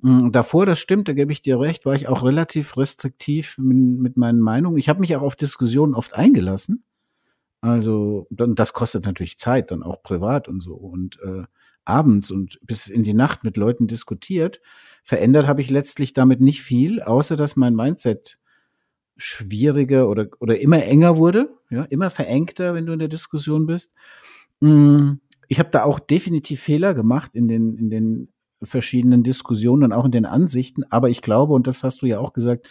[0.02, 4.18] Mm, davor, das stimmt, da gebe ich dir recht, war ich auch relativ restriktiv mit,
[4.18, 4.78] meinen Meinungen.
[4.78, 6.84] Ich habe mich auch auf Diskussionen oft eingelassen
[7.62, 10.74] Also, das kostet natürlich Zeit, dann auch privat und so.
[10.74, 11.44] Und äh,
[11.86, 14.62] abends und bis in die Nacht mit Leuten diskutiert.
[15.04, 18.38] Verändert habe ich letztlich damit nicht viel, außer dass mein Mindset
[19.18, 23.94] schwieriger oder, oder immer enger wurde, ja, immer verengter, wenn du in der Diskussion bist.
[24.62, 25.14] Mm,
[25.48, 28.30] ich habe da auch definitiv Fehler gemacht in den, in den
[28.64, 32.20] verschiedenen Diskussionen und auch in den Ansichten, aber ich glaube, und das hast du ja
[32.20, 32.68] auch gesagt,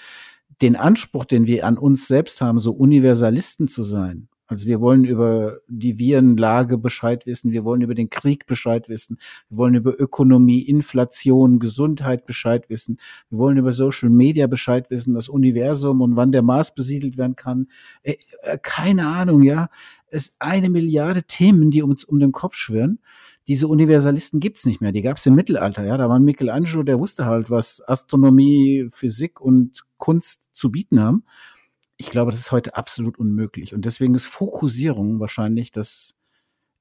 [0.62, 5.04] den Anspruch, den wir an uns selbst haben, so Universalisten zu sein, also wir wollen
[5.04, 9.16] über die Virenlage Bescheid wissen, wir wollen über den Krieg Bescheid wissen,
[9.48, 12.98] wir wollen über Ökonomie, Inflation, Gesundheit Bescheid wissen,
[13.30, 17.36] wir wollen über Social Media Bescheid wissen, das Universum und wann der Mars besiedelt werden
[17.36, 17.68] kann.
[18.02, 19.68] Äh, äh, keine Ahnung, ja.
[20.10, 22.98] Es eine Milliarde Themen, die uns um den Kopf schwirren.
[23.46, 24.90] Diese Universalisten gibt's nicht mehr.
[24.90, 25.96] Die gab's im Mittelalter, ja.
[25.96, 31.22] Da war Michelangelo, der wusste halt, was Astronomie, Physik und Kunst zu bieten haben
[32.00, 33.74] ich glaube, das ist heute absolut unmöglich.
[33.74, 36.14] Und deswegen ist Fokussierung wahrscheinlich das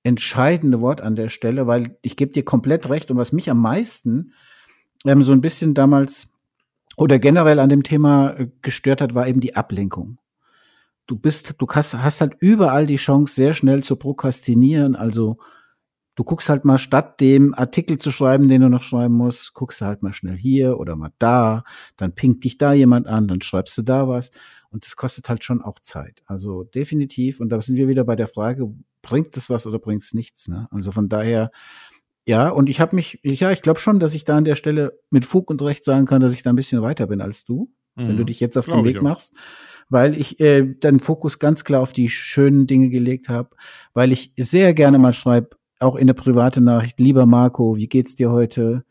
[0.02, 3.12] entscheidende Wort an der Stelle, weil ich gebe dir komplett recht.
[3.12, 4.34] Und was mich am meisten
[5.06, 6.34] ähm, so ein bisschen damals
[6.96, 10.20] oder generell an dem Thema äh, gestört hat, war eben die Ablenkung.
[11.06, 14.96] Du bist, du hast, hast halt überall die Chance, sehr schnell zu prokrastinieren.
[14.96, 15.38] Also
[16.16, 19.82] du guckst halt mal statt dem Artikel zu schreiben, den du noch schreiben musst, guckst
[19.82, 21.66] du halt mal schnell hier oder mal da,
[21.98, 24.32] dann pinkt dich da jemand an, dann schreibst du da was.
[24.72, 26.22] Und das kostet halt schon auch Zeit.
[26.26, 27.40] Also definitiv.
[27.40, 30.48] Und da sind wir wieder bei der Frage, bringt es was oder bringt es nichts?
[30.48, 30.68] Ne?
[30.72, 31.52] Also von daher,
[32.26, 35.00] ja, und ich habe mich, ja, ich glaube schon, dass ich da an der Stelle
[35.10, 37.72] mit Fug und Recht sagen kann, dass ich da ein bisschen weiter bin als du,
[37.96, 38.08] mhm.
[38.08, 38.28] wenn du mhm.
[38.28, 39.34] dich jetzt auf den Weg machst.
[39.92, 43.50] Weil ich äh, den Fokus ganz klar auf die schönen Dinge gelegt habe,
[43.96, 48.16] weil ich sehr gerne mal schreibe, auch in der private Nachricht, lieber Marco, wie geht's
[48.16, 48.84] dir heute?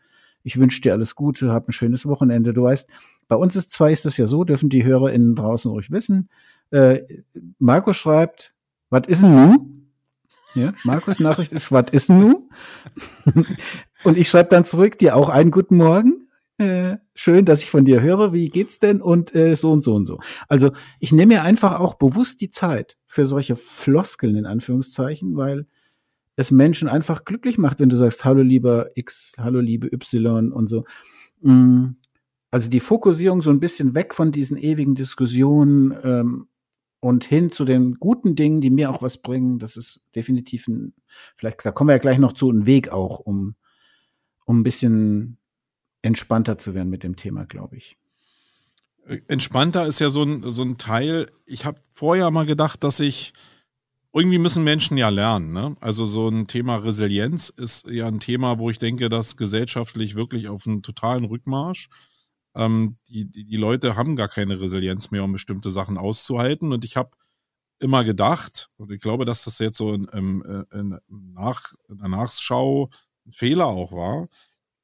[0.43, 2.55] Ich wünsche dir alles Gute, hab ein schönes Wochenende.
[2.55, 2.89] Du weißt,
[3.29, 6.29] bei uns ist zwar ist das ja so, dürfen die HörerInnen draußen ruhig wissen.
[6.71, 7.01] Äh,
[7.59, 8.55] Marco schreibt,
[8.91, 9.79] was ist denn nu?
[10.55, 12.49] Ja, Markus Nachricht ist, was ist denn nu?
[14.05, 16.29] Und ich schreibe dann zurück, dir auch einen guten Morgen.
[16.57, 18.33] Äh, schön, dass ich von dir höre.
[18.33, 19.01] Wie geht's denn?
[19.01, 20.19] Und äh, so und so und so.
[20.49, 25.67] Also ich nehme mir einfach auch bewusst die Zeit für solche Floskeln in Anführungszeichen, weil
[26.35, 30.69] es Menschen einfach glücklich macht, wenn du sagst, hallo lieber X, hallo liebe Y und
[30.69, 30.85] so.
[31.43, 31.91] Mm,
[32.51, 36.49] also die Fokussierung so ein bisschen weg von diesen ewigen Diskussionen ähm,
[37.01, 40.95] und hin zu den guten Dingen, die mir auch was bringen, das ist definitiv ein,
[41.37, 43.55] vielleicht, da kommen wir ja gleich noch zu, ein Weg auch, um,
[44.45, 45.39] um ein bisschen
[46.03, 47.97] entspannter zu werden mit dem Thema, glaube ich.
[49.27, 51.31] Entspannter ist ja so ein, so ein Teil.
[51.47, 53.33] Ich habe vorher mal gedacht, dass ich
[54.13, 55.53] irgendwie müssen Menschen ja lernen.
[55.53, 55.77] Ne?
[55.81, 60.49] Also so ein Thema Resilienz ist ja ein Thema, wo ich denke, dass gesellschaftlich wirklich
[60.49, 61.89] auf einen totalen Rückmarsch
[62.55, 66.73] ähm, die, die, die Leute haben gar keine Resilienz mehr, um bestimmte Sachen auszuhalten.
[66.73, 67.11] Und ich habe
[67.79, 70.99] immer gedacht, und ich glaube, dass das jetzt so in, in, in,
[71.35, 72.91] nach, in der Nachschau
[73.27, 74.29] ein Fehler auch war,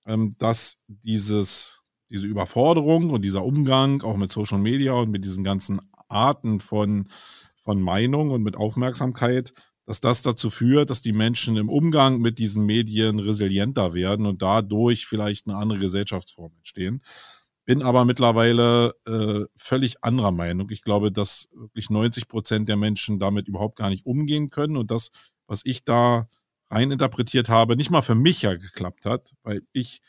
[0.07, 5.45] ähm, dass dieses, diese Überforderung und dieser Umgang auch mit Social Media und mit diesen
[5.45, 7.09] ganzen Arten von,
[7.57, 9.53] von Meinung und mit Aufmerksamkeit,
[9.87, 14.41] dass das dazu führt, dass die Menschen im Umgang mit diesen Medien resilienter werden und
[14.41, 17.03] dadurch vielleicht eine andere Gesellschaftsform entstehen.
[17.67, 20.69] Bin aber mittlerweile äh, völlig anderer Meinung.
[20.71, 24.91] Ich glaube, dass wirklich 90 Prozent der Menschen damit überhaupt gar nicht umgehen können und
[24.91, 25.11] das,
[25.47, 26.29] was ich da
[26.71, 30.01] reininterpretiert habe, nicht mal für mich ja geklappt hat, weil ich,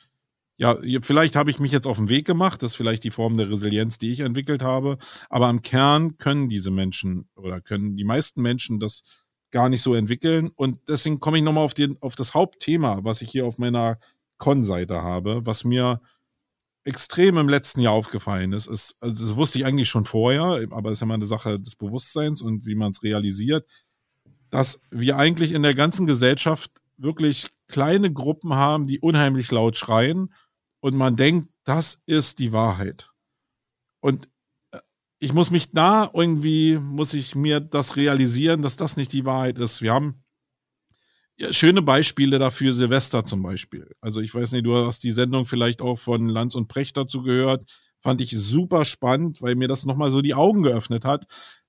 [0.58, 3.38] ja, vielleicht habe ich mich jetzt auf den Weg gemacht, das ist vielleicht die Form
[3.38, 4.98] der Resilienz, die ich entwickelt habe,
[5.30, 9.04] aber im Kern können diese Menschen oder können die meisten Menschen das
[9.52, 13.30] gar nicht so entwickeln und deswegen komme ich nochmal auf, auf das Hauptthema, was ich
[13.30, 14.00] hier auf meiner
[14.38, 16.02] Con-Seite habe, was mir
[16.86, 20.90] extrem im letzten Jahr aufgefallen ist, ist, also das wusste ich eigentlich schon vorher, aber
[20.90, 23.68] es ist ja mal eine Sache des Bewusstseins und wie man es realisiert,
[24.52, 30.32] dass wir eigentlich in der ganzen Gesellschaft wirklich kleine Gruppen haben, die unheimlich laut schreien
[30.80, 33.10] und man denkt, das ist die Wahrheit.
[34.00, 34.30] Und
[34.72, 34.80] äh,
[35.20, 39.58] ich muss mich da irgendwie, muss ich mir das realisieren, dass das nicht die Wahrheit
[39.58, 39.82] ist.
[39.82, 40.24] Wir haben
[41.38, 43.94] ja, schöne Beispiele dafür, Silvester zum Beispiel.
[44.02, 47.24] Also ich weiß nicht, du hast die Sendung vielleicht auch von Lanz und Precht dazu
[47.24, 47.66] gehört.
[48.02, 51.26] Fand ich super spannend, weil mir das nochmal so die Augen geöffnet hat,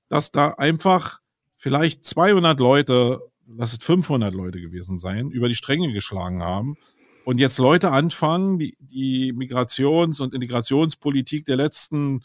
[0.09, 1.21] dass da einfach
[1.57, 6.77] vielleicht 200 Leute, lass es 500 Leute gewesen sein, über die Stränge geschlagen haben.
[7.25, 12.23] Und jetzt Leute anfangen, die, die Migrations- und Integrationspolitik der letzten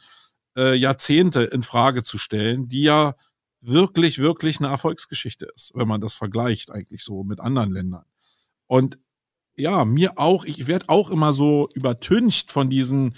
[0.55, 3.15] äh, Jahrzehnte in Frage zu stellen, die ja
[3.61, 8.05] wirklich, wirklich eine Erfolgsgeschichte ist, wenn man das vergleicht eigentlich so mit anderen Ländern.
[8.67, 8.99] Und
[9.55, 13.15] ja, mir auch, ich werde auch immer so übertüncht von diesen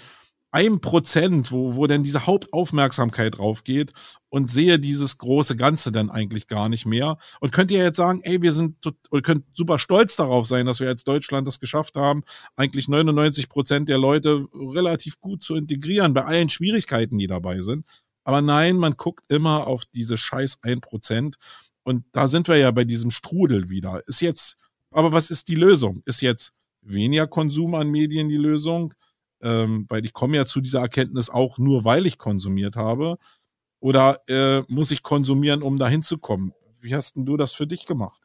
[0.54, 3.92] ein Prozent, wo, wo denn diese Hauptaufmerksamkeit drauf geht
[4.28, 7.18] und sehe dieses große Ganze dann eigentlich gar nicht mehr.
[7.40, 8.76] Und könnt ihr jetzt sagen, ey, wir sind,
[9.10, 12.22] oder könnt super stolz darauf sein, dass wir als Deutschland das geschafft haben,
[12.54, 17.84] eigentlich 99 Prozent der Leute relativ gut zu integrieren, bei allen Schwierigkeiten, die dabei sind.
[18.24, 21.36] Aber nein, man guckt immer auf diese scheiß ein Prozent.
[21.82, 24.02] Und da sind wir ja bei diesem Strudel wieder.
[24.06, 24.56] Ist jetzt,
[24.90, 26.02] aber was ist die Lösung?
[26.06, 28.94] Ist jetzt weniger Konsum an Medien die Lösung?
[29.44, 33.18] ähm, weil ich komme ja zu dieser Erkenntnis auch nur, weil ich konsumiert habe.
[33.78, 36.52] Oder äh, muss ich konsumieren, um dahin zu kommen?
[36.80, 38.22] Wie hast denn du das für dich gemacht?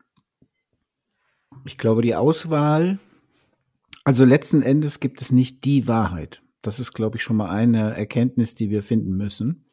[1.66, 3.00] Ich glaube, die Auswahl,
[4.06, 6.41] also letzten Endes gibt es nicht die Wahrheit.
[6.62, 9.66] Das ist, glaube ich, schon mal eine Erkenntnis, die wir finden müssen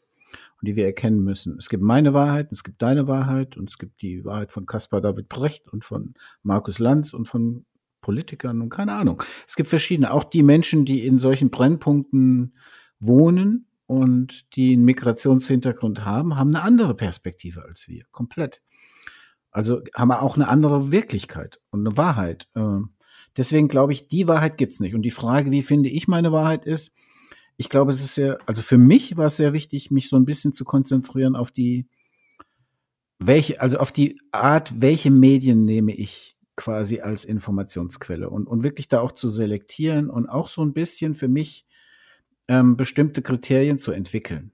[0.60, 1.58] und die wir erkennen müssen.
[1.58, 5.00] Es gibt meine Wahrheit, es gibt deine Wahrheit und es gibt die Wahrheit von Caspar
[5.00, 7.66] David Brecht und von Markus Lanz und von
[8.00, 9.22] Politikern und keine Ahnung.
[9.46, 12.56] Es gibt verschiedene, auch die Menschen, die in solchen Brennpunkten
[13.00, 18.62] wohnen und die einen Migrationshintergrund haben, haben eine andere Perspektive als wir, komplett.
[19.50, 22.48] Also haben wir auch eine andere Wirklichkeit und eine Wahrheit.
[22.54, 22.90] Ähm,
[23.36, 24.94] deswegen glaube ich, die Wahrheit gibt's nicht.
[24.94, 26.92] Und die Frage, wie finde ich meine Wahrheit, ist,
[27.56, 30.24] ich glaube, es ist sehr, also für mich war es sehr wichtig, mich so ein
[30.24, 31.86] bisschen zu konzentrieren auf die,
[33.18, 38.88] welche, also auf die Art, welche Medien nehme ich quasi als Informationsquelle und, und wirklich
[38.88, 41.66] da auch zu selektieren und auch so ein bisschen für mich
[42.48, 44.52] ähm, bestimmte Kriterien zu entwickeln.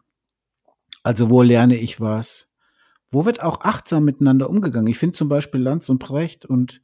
[1.03, 2.53] Also wo lerne ich was?
[3.11, 4.88] Wo wird auch achtsam miteinander umgegangen?
[4.88, 6.80] Ich finde zum Beispiel Lanz und Brecht und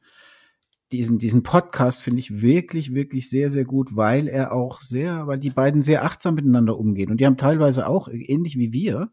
[0.91, 5.37] diesen, diesen Podcast finde ich wirklich, wirklich sehr, sehr gut, weil er auch sehr, weil
[5.37, 7.11] die beiden sehr achtsam miteinander umgehen.
[7.11, 9.11] Und die haben teilweise auch, ähnlich wie wir,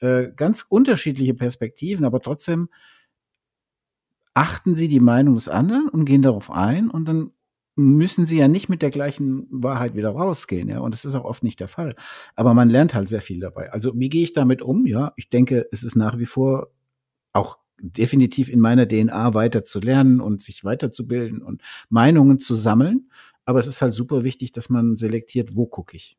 [0.00, 2.68] äh, ganz unterschiedliche Perspektiven, aber trotzdem
[4.34, 7.30] achten sie die Meinung des anderen und gehen darauf ein und dann
[7.76, 11.24] müssen sie ja nicht mit der gleichen Wahrheit wieder rausgehen, ja, und das ist auch
[11.24, 11.96] oft nicht der Fall.
[12.36, 13.72] Aber man lernt halt sehr viel dabei.
[13.72, 14.86] Also, wie gehe ich damit um?
[14.86, 16.68] Ja, ich denke, es ist nach wie vor
[17.32, 17.58] auch
[17.92, 23.10] definitiv in meiner DNA weiter zu lernen und sich weiterzubilden und Meinungen zu sammeln.
[23.44, 26.16] Aber es ist halt super wichtig, dass man selektiert, wo gucke ich.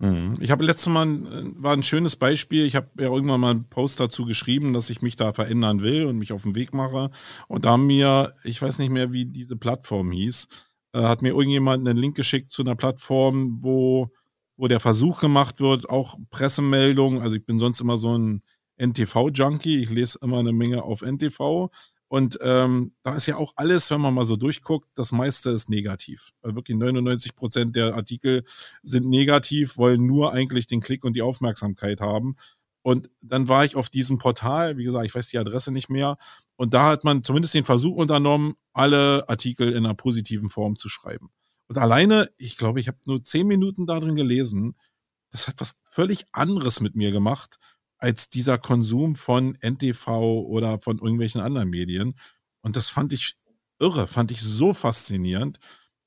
[0.00, 0.32] Mhm.
[0.40, 3.68] Ich habe letztes Mal, äh, war ein schönes Beispiel, ich habe ja irgendwann mal einen
[3.68, 7.10] Post dazu geschrieben, dass ich mich da verändern will und mich auf den Weg mache.
[7.48, 10.48] Und da haben mir, ich weiß nicht mehr, wie diese Plattform hieß,
[10.94, 14.08] äh, hat mir irgendjemand einen Link geschickt zu einer Plattform, wo,
[14.56, 18.42] wo der Versuch gemacht wird, auch Pressemeldungen, also ich bin sonst immer so ein
[18.80, 21.70] NTV-Junkie, ich lese immer eine Menge auf NTV,
[22.12, 25.70] und ähm, da ist ja auch alles, wenn man mal so durchguckt, das meiste ist
[25.70, 26.32] negativ.
[26.42, 28.42] Weil wirklich 99 Prozent der Artikel
[28.82, 32.34] sind negativ, wollen nur eigentlich den Klick und die Aufmerksamkeit haben.
[32.82, 36.18] Und dann war ich auf diesem Portal, wie gesagt, ich weiß die Adresse nicht mehr.
[36.56, 40.88] Und da hat man zumindest den Versuch unternommen, alle Artikel in einer positiven Form zu
[40.88, 41.30] schreiben.
[41.68, 44.74] Und alleine, ich glaube, ich habe nur zehn Minuten darin gelesen.
[45.30, 47.60] Das hat was völlig anderes mit mir gemacht,
[48.00, 52.14] als dieser Konsum von NTV oder von irgendwelchen anderen Medien.
[52.62, 53.36] Und das fand ich
[53.78, 55.58] irre, fand ich so faszinierend.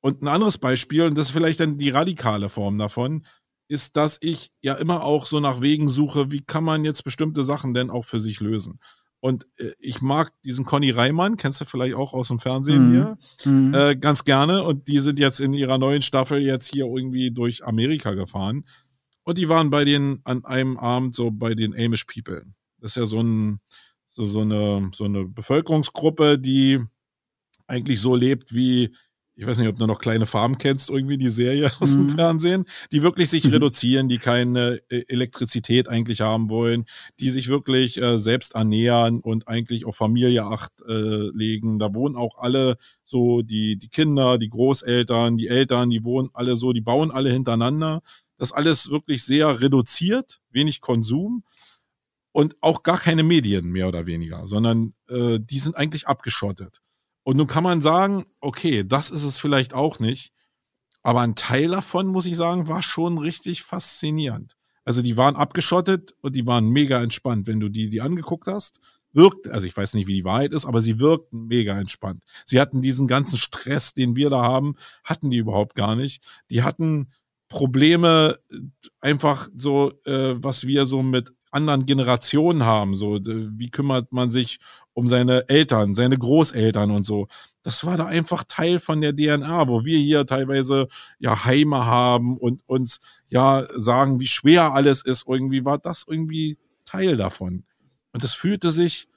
[0.01, 3.25] Und ein anderes Beispiel, und das ist vielleicht dann die radikale Form davon,
[3.69, 7.43] ist, dass ich ja immer auch so nach Wegen suche, wie kann man jetzt bestimmte
[7.43, 8.79] Sachen denn auch für sich lösen.
[9.19, 12.93] Und äh, ich mag diesen Conny Reimann, kennst du vielleicht auch aus dem Fernsehen mhm.
[12.93, 13.73] hier, mhm.
[13.73, 14.63] Äh, ganz gerne.
[14.63, 18.65] Und die sind jetzt in ihrer neuen Staffel jetzt hier irgendwie durch Amerika gefahren.
[19.24, 22.43] Und die waren bei den, an einem Abend so bei den Amish People.
[22.80, 23.59] Das ist ja so ein,
[24.05, 26.80] so, so eine, so eine Bevölkerungsgruppe, die
[27.67, 28.93] eigentlich so lebt wie,
[29.36, 32.09] ich weiß nicht, ob du noch kleine Farben kennst, irgendwie die Serie aus dem mhm.
[32.09, 33.53] Fernsehen, die wirklich sich mhm.
[33.53, 36.86] reduzieren, die keine äh, Elektrizität eigentlich haben wollen,
[37.19, 41.80] die sich wirklich äh, selbst ernähren und eigentlich auf Familie acht äh, legen.
[41.80, 46.55] Da wohnen auch alle so die, die Kinder, die Großeltern, die Eltern, die wohnen alle
[46.55, 48.03] so, die bauen alle hintereinander
[48.43, 51.45] das alles wirklich sehr reduziert, wenig Konsum
[52.33, 56.81] und auch gar keine Medien mehr oder weniger, sondern äh, die sind eigentlich abgeschottet.
[57.23, 60.33] Und nun kann man sagen, okay, das ist es vielleicht auch nicht,
[61.03, 64.57] aber ein Teil davon, muss ich sagen, war schon richtig faszinierend.
[64.83, 68.81] Also die waren abgeschottet und die waren mega entspannt, wenn du die, die angeguckt hast.
[69.13, 72.23] Wirkt, also ich weiß nicht, wie die Wahrheit ist, aber sie wirkten mega entspannt.
[72.45, 76.23] Sie hatten diesen ganzen Stress, den wir da haben, hatten die überhaupt gar nicht.
[76.49, 77.07] Die hatten
[77.53, 78.39] Probleme
[78.99, 82.95] einfach so, äh, was wir so mit anderen Generationen haben.
[82.95, 84.57] So, wie kümmert man sich
[84.93, 87.27] um seine Eltern, seine Großeltern und so.
[87.61, 90.87] Das war da einfach Teil von der DNA, wo wir hier teilweise
[91.19, 92.99] ja Heime haben und uns
[93.29, 95.27] ja sagen, wie schwer alles ist.
[95.27, 97.65] Irgendwie war das irgendwie Teil davon.
[98.13, 99.07] Und das fühlte sich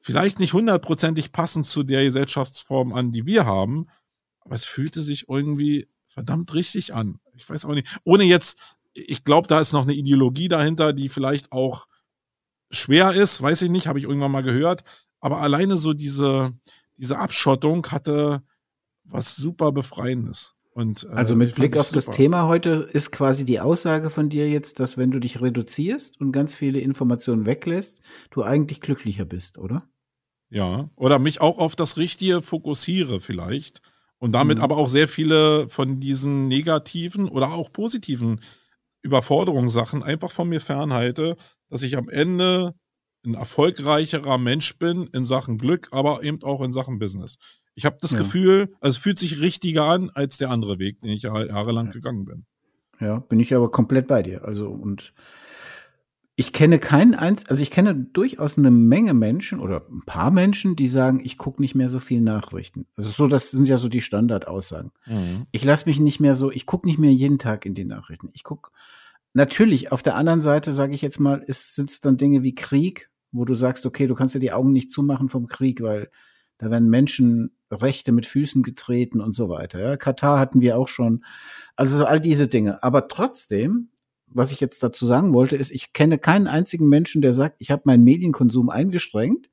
[0.00, 3.86] vielleicht nicht hundertprozentig passend zu der Gesellschaftsform an, die wir haben,
[4.40, 7.20] aber es fühlte sich irgendwie verdammt richtig an.
[7.36, 8.58] Ich weiß auch nicht, ohne jetzt,
[8.92, 11.86] ich glaube, da ist noch eine Ideologie dahinter, die vielleicht auch
[12.70, 14.82] schwer ist, weiß ich nicht, habe ich irgendwann mal gehört.
[15.20, 16.52] Aber alleine so diese,
[16.96, 18.42] diese Abschottung hatte
[19.04, 20.54] was super Befreiendes.
[20.72, 24.50] Und, äh, also mit Blick auf das Thema heute ist quasi die Aussage von dir
[24.50, 29.56] jetzt, dass wenn du dich reduzierst und ganz viele Informationen weglässt, du eigentlich glücklicher bist,
[29.56, 29.88] oder?
[30.50, 33.80] Ja, oder mich auch auf das Richtige fokussiere vielleicht
[34.18, 34.64] und damit mhm.
[34.64, 38.40] aber auch sehr viele von diesen negativen oder auch positiven
[39.02, 41.36] Überforderungssachen einfach von mir fernhalte,
[41.68, 42.74] dass ich am Ende
[43.24, 47.36] ein erfolgreicherer Mensch bin in Sachen Glück, aber eben auch in Sachen Business.
[47.74, 48.18] Ich habe das ja.
[48.18, 51.92] Gefühl, also es fühlt sich richtiger an als der andere Weg, den ich jahrelang ja.
[51.92, 52.46] gegangen bin.
[53.00, 54.44] Ja, bin ich aber komplett bei dir.
[54.44, 55.12] Also und
[56.38, 60.76] ich kenne keinen eins, also ich kenne durchaus eine Menge Menschen oder ein paar Menschen,
[60.76, 62.86] die sagen, ich gucke nicht mehr so viel Nachrichten.
[62.94, 64.92] Also so, das sind ja so die Standardaussagen.
[65.06, 65.46] Mhm.
[65.50, 68.28] Ich lasse mich nicht mehr so, ich gucke nicht mehr jeden Tag in die Nachrichten.
[68.34, 68.70] Ich gucke
[69.32, 73.10] natürlich, auf der anderen Seite, sage ich jetzt mal, sind es dann Dinge wie Krieg,
[73.32, 76.10] wo du sagst, okay, du kannst dir die Augen nicht zumachen vom Krieg, weil
[76.58, 79.80] da werden Menschenrechte mit Füßen getreten und so weiter.
[79.80, 81.24] Ja, Katar hatten wir auch schon.
[81.76, 82.82] Also all diese Dinge.
[82.82, 83.88] Aber trotzdem
[84.26, 87.70] was ich jetzt dazu sagen wollte, ist, ich kenne keinen einzigen Menschen, der sagt, ich
[87.70, 89.50] habe meinen Medienkonsum eingeschränkt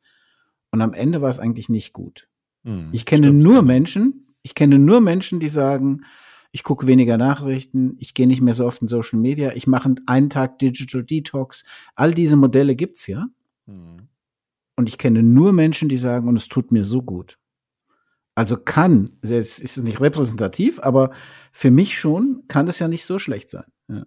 [0.72, 2.28] und am Ende war es eigentlich nicht gut.
[2.64, 3.44] Hm, ich kenne stimmt.
[3.44, 6.06] nur Menschen, ich kenne nur Menschen, die sagen,
[6.52, 9.96] ich gucke weniger Nachrichten, ich gehe nicht mehr so oft in Social Media, ich mache
[10.06, 11.66] einen Tag Digital Detox.
[11.96, 13.28] All diese Modelle gibt's ja.
[13.66, 14.08] Hm.
[14.76, 17.38] Und ich kenne nur Menschen, die sagen, und es tut mir so gut.
[18.36, 21.12] Also kann, jetzt ist es nicht repräsentativ, aber
[21.52, 23.66] für mich schon kann es ja nicht so schlecht sein.
[23.88, 24.06] Ja.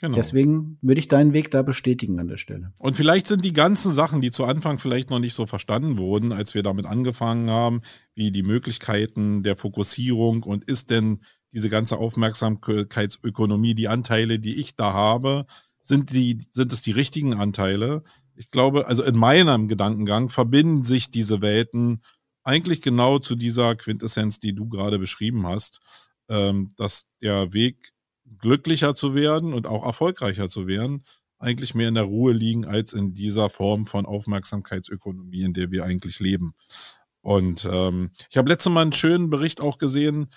[0.00, 0.14] Genau.
[0.14, 2.72] Deswegen würde ich deinen Weg da bestätigen an der Stelle.
[2.78, 6.32] Und vielleicht sind die ganzen Sachen, die zu Anfang vielleicht noch nicht so verstanden wurden,
[6.32, 7.80] als wir damit angefangen haben,
[8.14, 11.20] wie die Möglichkeiten der Fokussierung und ist denn
[11.52, 15.46] diese ganze Aufmerksamkeitsökonomie, die Anteile, die ich da habe,
[15.80, 18.04] sind die, sind es die richtigen Anteile?
[18.36, 22.02] Ich glaube, also in meinem Gedankengang verbinden sich diese Welten
[22.44, 25.80] eigentlich genau zu dieser Quintessenz, die du gerade beschrieben hast,
[26.28, 27.92] ähm, dass der Weg
[28.38, 31.04] glücklicher zu werden und auch erfolgreicher zu werden,
[31.38, 35.84] eigentlich mehr in der Ruhe liegen als in dieser Form von Aufmerksamkeitsökonomie, in der wir
[35.84, 36.54] eigentlich leben.
[37.20, 40.30] Und ähm, ich habe letztes Mal einen schönen Bericht auch gesehen,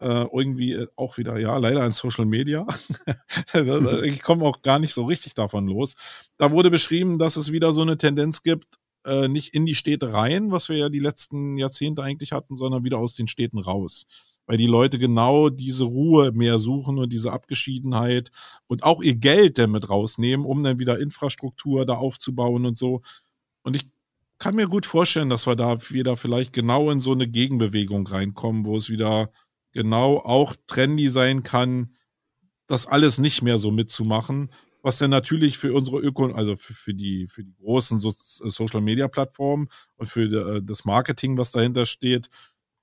[0.00, 2.66] äh, irgendwie äh, auch wieder, ja, leider in Social Media.
[4.04, 5.94] ich komme auch gar nicht so richtig davon los.
[6.36, 8.76] Da wurde beschrieben, dass es wieder so eine Tendenz gibt,
[9.06, 12.84] äh, nicht in die Städte rein, was wir ja die letzten Jahrzehnte eigentlich hatten, sondern
[12.84, 14.06] wieder aus den Städten raus
[14.46, 18.30] weil die Leute genau diese Ruhe mehr suchen und diese Abgeschiedenheit
[18.66, 23.00] und auch ihr Geld damit rausnehmen, um dann wieder Infrastruktur da aufzubauen und so.
[23.62, 23.88] Und ich
[24.38, 28.66] kann mir gut vorstellen, dass wir da wieder vielleicht genau in so eine Gegenbewegung reinkommen,
[28.66, 29.30] wo es wieder
[29.72, 31.94] genau auch trendy sein kann,
[32.66, 34.50] das alles nicht mehr so mitzumachen,
[34.82, 38.82] was dann natürlich für unsere Öko, also für, für die für die großen so Social
[38.82, 42.28] Media Plattformen und für äh, das Marketing, was dahinter steht,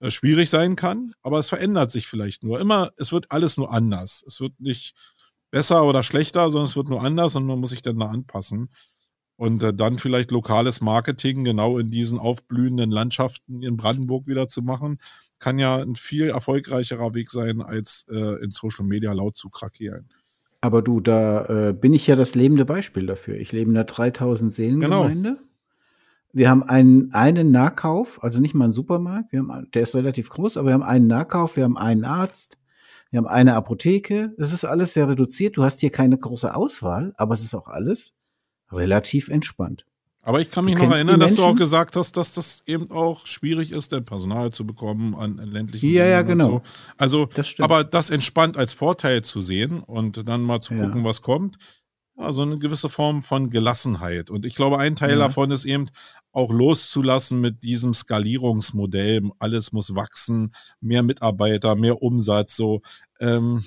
[0.10, 2.60] schwierig sein kann, aber es verändert sich vielleicht nur.
[2.60, 4.24] Immer, es wird alles nur anders.
[4.26, 4.96] Es wird nicht
[5.52, 8.70] besser oder schlechter, sondern es wird nur anders und man muss sich dann da anpassen.
[9.36, 14.62] Und äh, dann vielleicht lokales Marketing genau in diesen aufblühenden Landschaften in Brandenburg wieder zu
[14.62, 15.00] machen,
[15.40, 20.08] kann ja ein viel erfolgreicherer Weg sein, als äh, in Social Media laut zu krakeelen.
[20.62, 23.36] Aber du, da äh, bin ich ja das lebende Beispiel dafür.
[23.36, 25.30] Ich lebe in der 3000 Seelengemeinde.
[25.32, 25.51] Genau.
[26.34, 30.30] Wir haben einen, einen Nahkauf, also nicht mal einen Supermarkt, wir haben, der ist relativ
[30.30, 32.58] groß, aber wir haben einen Nahkauf, wir haben einen Arzt,
[33.12, 34.34] wir haben eine Apotheke.
[34.38, 35.58] Es ist alles sehr reduziert.
[35.58, 38.14] Du hast hier keine große Auswahl, aber es ist auch alles
[38.72, 39.86] relativ entspannt.
[40.24, 42.92] Aber ich kann mich du noch erinnern, dass du auch gesagt hast, dass das eben
[42.92, 46.46] auch schwierig ist, denn Personal zu bekommen an, ländlichen Ja, ja, genau.
[46.46, 46.62] So.
[46.98, 51.04] Also, das aber das entspannt als Vorteil zu sehen und dann mal zu gucken, ja.
[51.06, 51.58] was kommt.
[52.18, 54.30] Also eine gewisse Form von Gelassenheit.
[54.30, 55.18] Und ich glaube, ein Teil ja.
[55.18, 55.88] davon ist eben
[56.32, 59.30] auch loszulassen mit diesem Skalierungsmodell.
[59.40, 62.82] Alles muss wachsen, mehr Mitarbeiter, mehr Umsatz, so.
[63.20, 63.64] Ähm,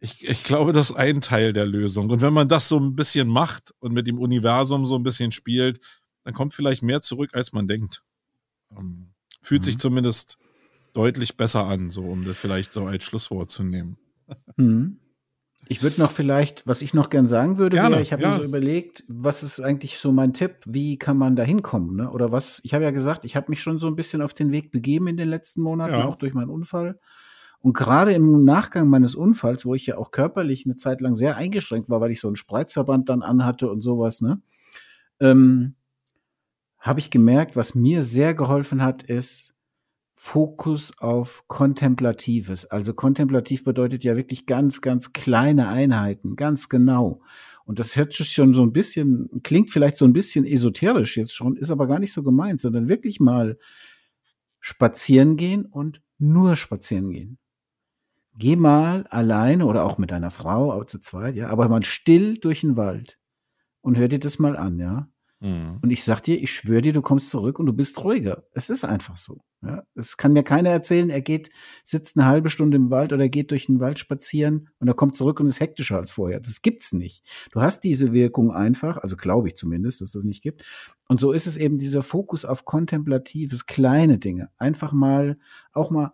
[0.00, 2.10] ich, ich glaube, das ist ein Teil der Lösung.
[2.10, 5.30] Und wenn man das so ein bisschen macht und mit dem Universum so ein bisschen
[5.30, 5.80] spielt,
[6.24, 8.02] dann kommt vielleicht mehr zurück, als man denkt.
[8.76, 9.12] Ähm,
[9.42, 9.64] fühlt mhm.
[9.64, 10.38] sich zumindest
[10.92, 13.98] deutlich besser an, so um das vielleicht so als Schlusswort zu nehmen.
[14.56, 14.98] Mhm.
[15.70, 18.30] Ich würde noch vielleicht, was ich noch gern sagen würde, Gerne, wäre, ich habe ja.
[18.30, 22.10] mir so überlegt, was ist eigentlich so mein Tipp, wie kann man da hinkommen, ne?
[22.10, 24.50] Oder was, ich habe ja gesagt, ich habe mich schon so ein bisschen auf den
[24.50, 26.06] Weg begeben in den letzten Monaten, ja.
[26.06, 26.98] auch durch meinen Unfall.
[27.60, 31.36] Und gerade im Nachgang meines Unfalls, wo ich ja auch körperlich eine Zeit lang sehr
[31.36, 34.42] eingeschränkt war, weil ich so einen Spreizverband dann anhatte und sowas, ne?
[35.20, 35.76] Ähm,
[36.80, 39.59] habe ich gemerkt, was mir sehr geholfen hat, ist,
[40.22, 42.66] Fokus auf Kontemplatives.
[42.66, 47.22] Also kontemplativ bedeutet ja wirklich ganz, ganz kleine Einheiten, ganz genau.
[47.64, 51.34] Und das hört sich schon so ein bisschen, klingt vielleicht so ein bisschen esoterisch jetzt
[51.34, 53.58] schon, ist aber gar nicht so gemeint, sondern wirklich mal
[54.60, 57.38] spazieren gehen und nur spazieren gehen.
[58.36, 62.36] Geh mal alleine oder auch mit deiner Frau, auch zu zweit, ja, aber mal still
[62.36, 63.18] durch den Wald
[63.80, 65.08] und hör dir das mal an, ja.
[65.40, 65.78] Mhm.
[65.82, 68.44] Und ich sag dir, ich schwöre dir, du kommst zurück und du bist ruhiger.
[68.52, 69.40] Es ist einfach so.
[69.62, 69.84] Ja?
[69.94, 71.50] Es kann mir keiner erzählen, er geht,
[71.82, 75.16] sitzt eine halbe Stunde im Wald oder geht durch den Wald spazieren und er kommt
[75.16, 76.40] zurück und ist hektischer als vorher.
[76.40, 77.24] Das gibt's nicht.
[77.52, 80.62] Du hast diese Wirkung einfach, also glaube ich zumindest, dass das nicht gibt.
[81.08, 84.50] Und so ist es eben dieser Fokus auf kontemplatives, kleine Dinge.
[84.58, 85.38] Einfach mal,
[85.72, 86.12] auch mal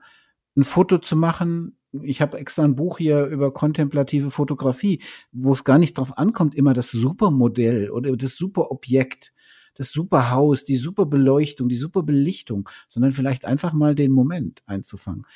[0.56, 5.64] ein Foto zu machen, ich habe extra ein Buch hier über kontemplative Fotografie, wo es
[5.64, 9.32] gar nicht darauf ankommt, immer das Supermodell oder das Superobjekt,
[9.74, 15.26] das Superhaus, die Superbeleuchtung, die Superbelichtung, sondern vielleicht einfach mal den Moment einzufangen.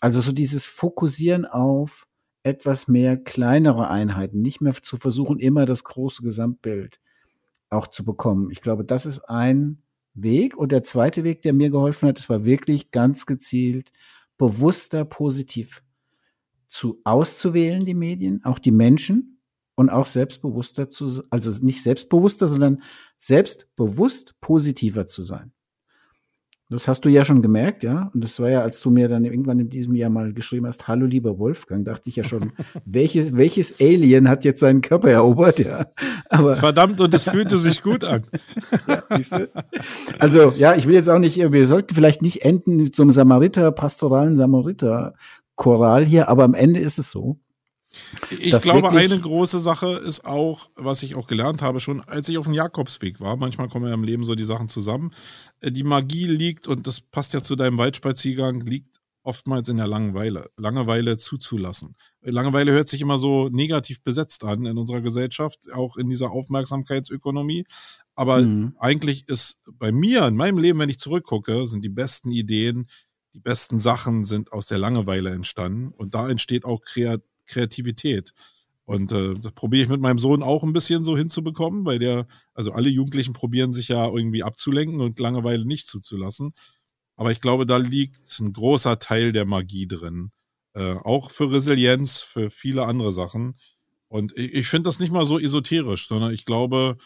[0.00, 2.06] Also so dieses Fokussieren auf
[2.42, 7.00] etwas mehr kleinere Einheiten, nicht mehr zu versuchen, immer das große Gesamtbild
[7.70, 8.50] auch zu bekommen.
[8.50, 9.82] Ich glaube, das ist ein
[10.14, 10.56] Weg.
[10.56, 13.92] Und der zweite Weg, der mir geholfen hat, das war wirklich ganz gezielt,
[14.38, 15.82] bewusster positiv
[16.68, 19.40] zu auszuwählen, die Medien, auch die Menschen
[19.74, 22.82] und auch selbstbewusster zu, also nicht selbstbewusster, sondern
[23.18, 25.52] selbstbewusst positiver zu sein.
[26.70, 28.10] Das hast du ja schon gemerkt, ja.
[28.12, 30.86] Und das war ja, als du mir dann irgendwann in diesem Jahr mal geschrieben hast,
[30.86, 32.52] hallo lieber Wolfgang, dachte ich ja schon,
[32.84, 35.86] welches, welches Alien hat jetzt seinen Körper erobert, ja.
[36.28, 38.24] Aber Verdammt, und es fühlte sich gut an.
[38.86, 39.48] ja, siehst du?
[40.18, 43.12] Also, ja, ich will jetzt auch nicht, wir sollten vielleicht nicht enden mit so einem
[43.12, 45.14] Samariter, pastoralen Samariter
[45.58, 47.36] Choral hier, aber am Ende ist es so.
[48.30, 52.38] Ich glaube, eine große Sache ist auch, was ich auch gelernt habe, schon als ich
[52.38, 55.10] auf dem Jakobsweg war, manchmal kommen ja im Leben so die Sachen zusammen,
[55.60, 59.88] äh, die Magie liegt, und das passt ja zu deinem Waldspaziergang, liegt oftmals in der
[59.88, 60.48] Langeweile.
[60.56, 61.96] Langeweile zuzulassen.
[62.22, 67.64] Langeweile hört sich immer so negativ besetzt an in unserer Gesellschaft, auch in dieser Aufmerksamkeitsökonomie.
[68.14, 68.74] Aber mhm.
[68.78, 72.86] eigentlich ist bei mir, in meinem Leben, wenn ich zurückgucke, sind die besten Ideen,
[73.34, 76.80] die besten Sachen sind aus der Langeweile entstanden und da entsteht auch
[77.46, 78.32] Kreativität.
[78.84, 82.26] Und äh, das probiere ich mit meinem Sohn auch ein bisschen so hinzubekommen, weil der,
[82.54, 86.54] also alle Jugendlichen probieren sich ja irgendwie abzulenken und Langeweile nicht zuzulassen.
[87.14, 90.30] Aber ich glaube, da liegt ein großer Teil der Magie drin.
[90.72, 93.56] Äh, auch für Resilienz, für viele andere Sachen.
[94.08, 96.96] Und ich, ich finde das nicht mal so esoterisch, sondern ich glaube,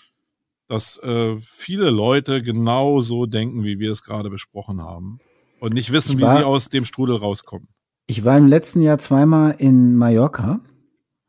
[0.68, 5.18] dass äh, viele Leute genau so denken, wie wir es gerade besprochen haben
[5.62, 7.68] und nicht wissen, war, wie sie aus dem Strudel rauskommen.
[8.08, 10.60] Ich war im letzten Jahr zweimal in Mallorca,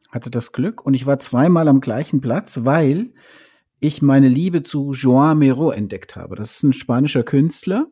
[0.09, 3.13] hatte das Glück und ich war zweimal am gleichen Platz, weil
[3.79, 6.35] ich meine Liebe zu Joan Miro entdeckt habe.
[6.35, 7.91] Das ist ein spanischer Künstler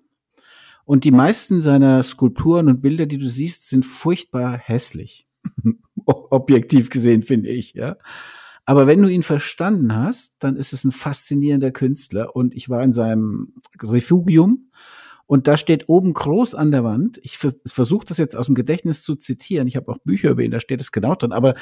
[0.84, 5.28] und die meisten seiner Skulpturen und Bilder, die du siehst, sind furchtbar hässlich.
[6.06, 7.98] Objektiv gesehen, finde ich, ja.
[8.66, 12.36] Aber wenn du ihn verstanden hast, dann ist es ein faszinierender Künstler.
[12.36, 14.72] Und ich war in seinem Refugium
[15.32, 19.02] und da steht oben groß an der Wand, ich versuche das jetzt aus dem Gedächtnis
[19.02, 21.56] zu zitieren, ich habe auch Bücher über ihn, da steht es genau drin, aber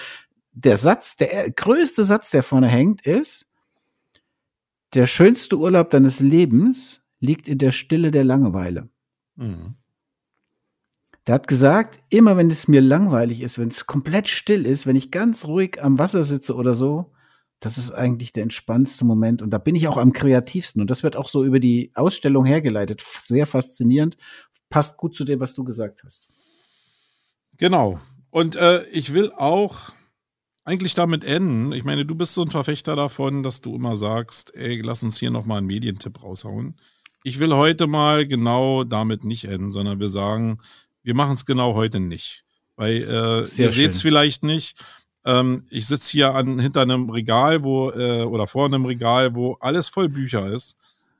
[0.53, 3.45] der Satz, der größte Satz, der vorne hängt, ist,
[4.95, 8.89] der schönste Urlaub deines Lebens liegt in der Stille der Langeweile.
[9.35, 9.75] Mhm.
[11.27, 14.95] Der hat gesagt, immer wenn es mir langweilig ist, wenn es komplett still ist, wenn
[14.95, 17.11] ich ganz ruhig am Wasser sitze oder so,
[17.59, 21.03] das ist eigentlich der entspannendste Moment und da bin ich auch am kreativsten und das
[21.03, 23.03] wird auch so über die Ausstellung hergeleitet.
[23.21, 24.17] Sehr faszinierend,
[24.69, 26.29] passt gut zu dem, was du gesagt hast.
[27.57, 27.99] Genau.
[28.29, 29.91] Und äh, ich will auch
[30.63, 31.71] eigentlich damit enden.
[31.73, 35.19] Ich meine, du bist so ein Verfechter davon, dass du immer sagst, ey, lass uns
[35.19, 36.75] hier nochmal einen Medientipp raushauen.
[37.23, 40.59] Ich will heute mal genau damit nicht enden, sondern wir sagen,
[41.03, 42.45] wir machen es genau heute nicht.
[42.75, 44.81] Weil äh, ihr seht es vielleicht nicht,
[45.25, 49.57] ähm, ich sitze hier an, hinter einem Regal, wo, äh, oder vor einem Regal, wo
[49.59, 50.77] alles voll Bücher ist.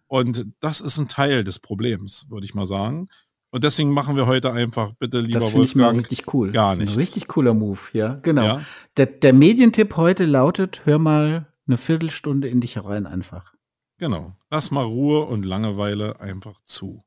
[0.07, 3.09] Und das ist ein Teil des Problems, würde ich mal sagen.
[3.51, 6.51] Und deswegen machen wir heute einfach, bitte, lieber das Wolfgang, ich mal richtig cool.
[6.51, 6.93] gar nichts.
[6.93, 8.43] Ein richtig cooler Move, ja, genau.
[8.43, 8.61] Ja?
[8.97, 13.53] Der, der Medientipp heute lautet, hör mal eine Viertelstunde in dich rein einfach.
[13.97, 14.35] Genau.
[14.49, 17.03] Lass mal Ruhe und Langeweile einfach zu.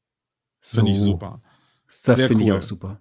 [0.60, 0.78] So.
[0.78, 1.42] Finde ich super.
[2.04, 2.42] Das finde cool.
[2.42, 3.00] ich auch super.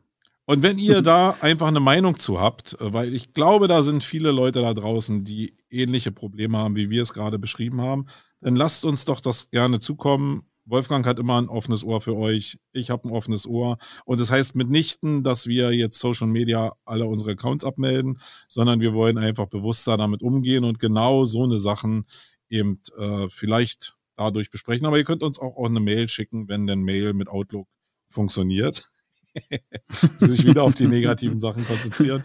[0.52, 4.04] Und wenn ihr da einfach eine Meinung zu habt, äh, weil ich glaube, da sind
[4.04, 8.08] viele Leute da draußen, die ähnliche Probleme haben, wie wir es gerade beschrieben haben,
[8.42, 10.44] dann lasst uns doch das gerne zukommen.
[10.66, 12.58] Wolfgang hat immer ein offenes Ohr für euch.
[12.74, 13.78] Ich habe ein offenes Ohr.
[14.04, 18.20] Und das heißt mitnichten, dass wir jetzt Social Media alle unsere Accounts abmelden,
[18.50, 22.04] sondern wir wollen einfach bewusster damit umgehen und genau so eine Sachen
[22.50, 24.86] eben äh, vielleicht dadurch besprechen.
[24.86, 27.70] Aber ihr könnt uns auch, auch eine Mail schicken, wenn denn Mail mit Outlook
[28.10, 28.91] funktioniert.
[30.20, 32.24] sich wieder auf die negativen Sachen konzentrieren.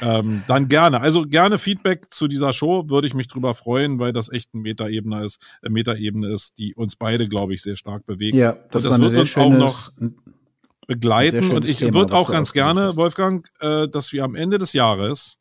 [0.00, 1.00] Ähm, dann gerne.
[1.00, 4.62] Also gerne Feedback zu dieser Show, würde ich mich drüber freuen, weil das echt eine
[4.62, 8.36] Metaebene ist, eine Metaebene ist, die uns beide, glaube ich, sehr stark bewegt.
[8.36, 9.92] Ja, das, Und das wird uns schönes, auch noch
[10.86, 11.50] begleiten.
[11.50, 12.96] Und ich würde auch ganz gerne.
[12.96, 15.38] Wolfgang, äh, dass wir am Ende des Jahres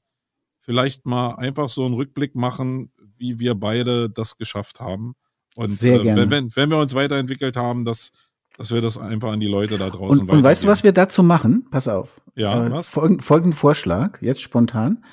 [0.62, 5.16] vielleicht mal einfach so einen Rückblick machen, wie wir beide das geschafft haben.
[5.56, 8.12] Und Sehr äh, wenn, wenn, wenn wir uns weiterentwickelt haben, dass,
[8.58, 10.92] dass wir das einfach an die Leute da draußen Und, und weißt du, was wir
[10.92, 11.66] dazu machen?
[11.72, 12.22] Pass auf.
[12.36, 12.90] Ja, Äh, was?
[12.90, 15.04] Folgend, folgenden Vorschlag, jetzt spontan.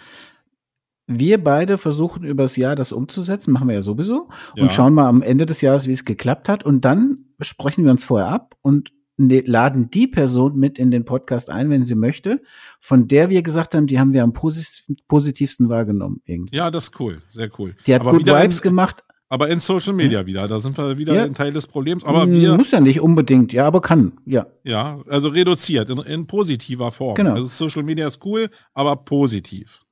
[1.06, 4.62] Wir beide versuchen übers Jahr das umzusetzen, machen wir ja sowieso, Ja.
[4.62, 6.64] und schauen mal am Ende des Jahres, wie es geklappt hat.
[6.64, 11.04] Und dann sprechen wir uns vorher ab und ne, laden die Person mit in den
[11.04, 12.40] Podcast ein, wenn sie möchte,
[12.78, 16.20] von der wir gesagt haben, die haben wir am positivsten wahrgenommen.
[16.26, 16.56] Irgendwie.
[16.56, 17.74] Ja, das ist cool, sehr cool.
[17.86, 19.02] Die hat aber wieder Vibes gemacht.
[19.30, 21.24] Aber in Social Media wieder, da sind wir wieder Ja.
[21.24, 22.04] ein Teil des Problems.
[22.04, 24.46] Aber wir, Muss ja nicht unbedingt, ja, aber kann, ja.
[24.64, 27.14] ja, also reduziert, in, in positiver Form.
[27.14, 27.32] Genau.
[27.32, 29.82] Also Social Media ist cool, aber positiv.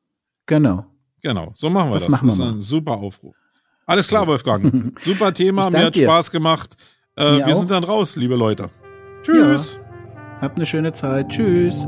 [0.44, 0.84] Genau.
[1.22, 2.12] Genau, so machen wir Das das.
[2.12, 3.34] machen wir das ist ein super Aufruf.
[3.86, 4.92] Alles klar, Wolfgang.
[5.04, 6.02] Super Thema, mir hat dir.
[6.04, 6.74] Spaß gemacht.
[7.16, 7.54] Äh, wir auch.
[7.54, 8.68] sind dann raus, liebe Leute.
[9.22, 9.78] Tschüss.
[10.42, 11.30] Habt eine schöne Zeit.
[11.30, 11.86] Tschüss.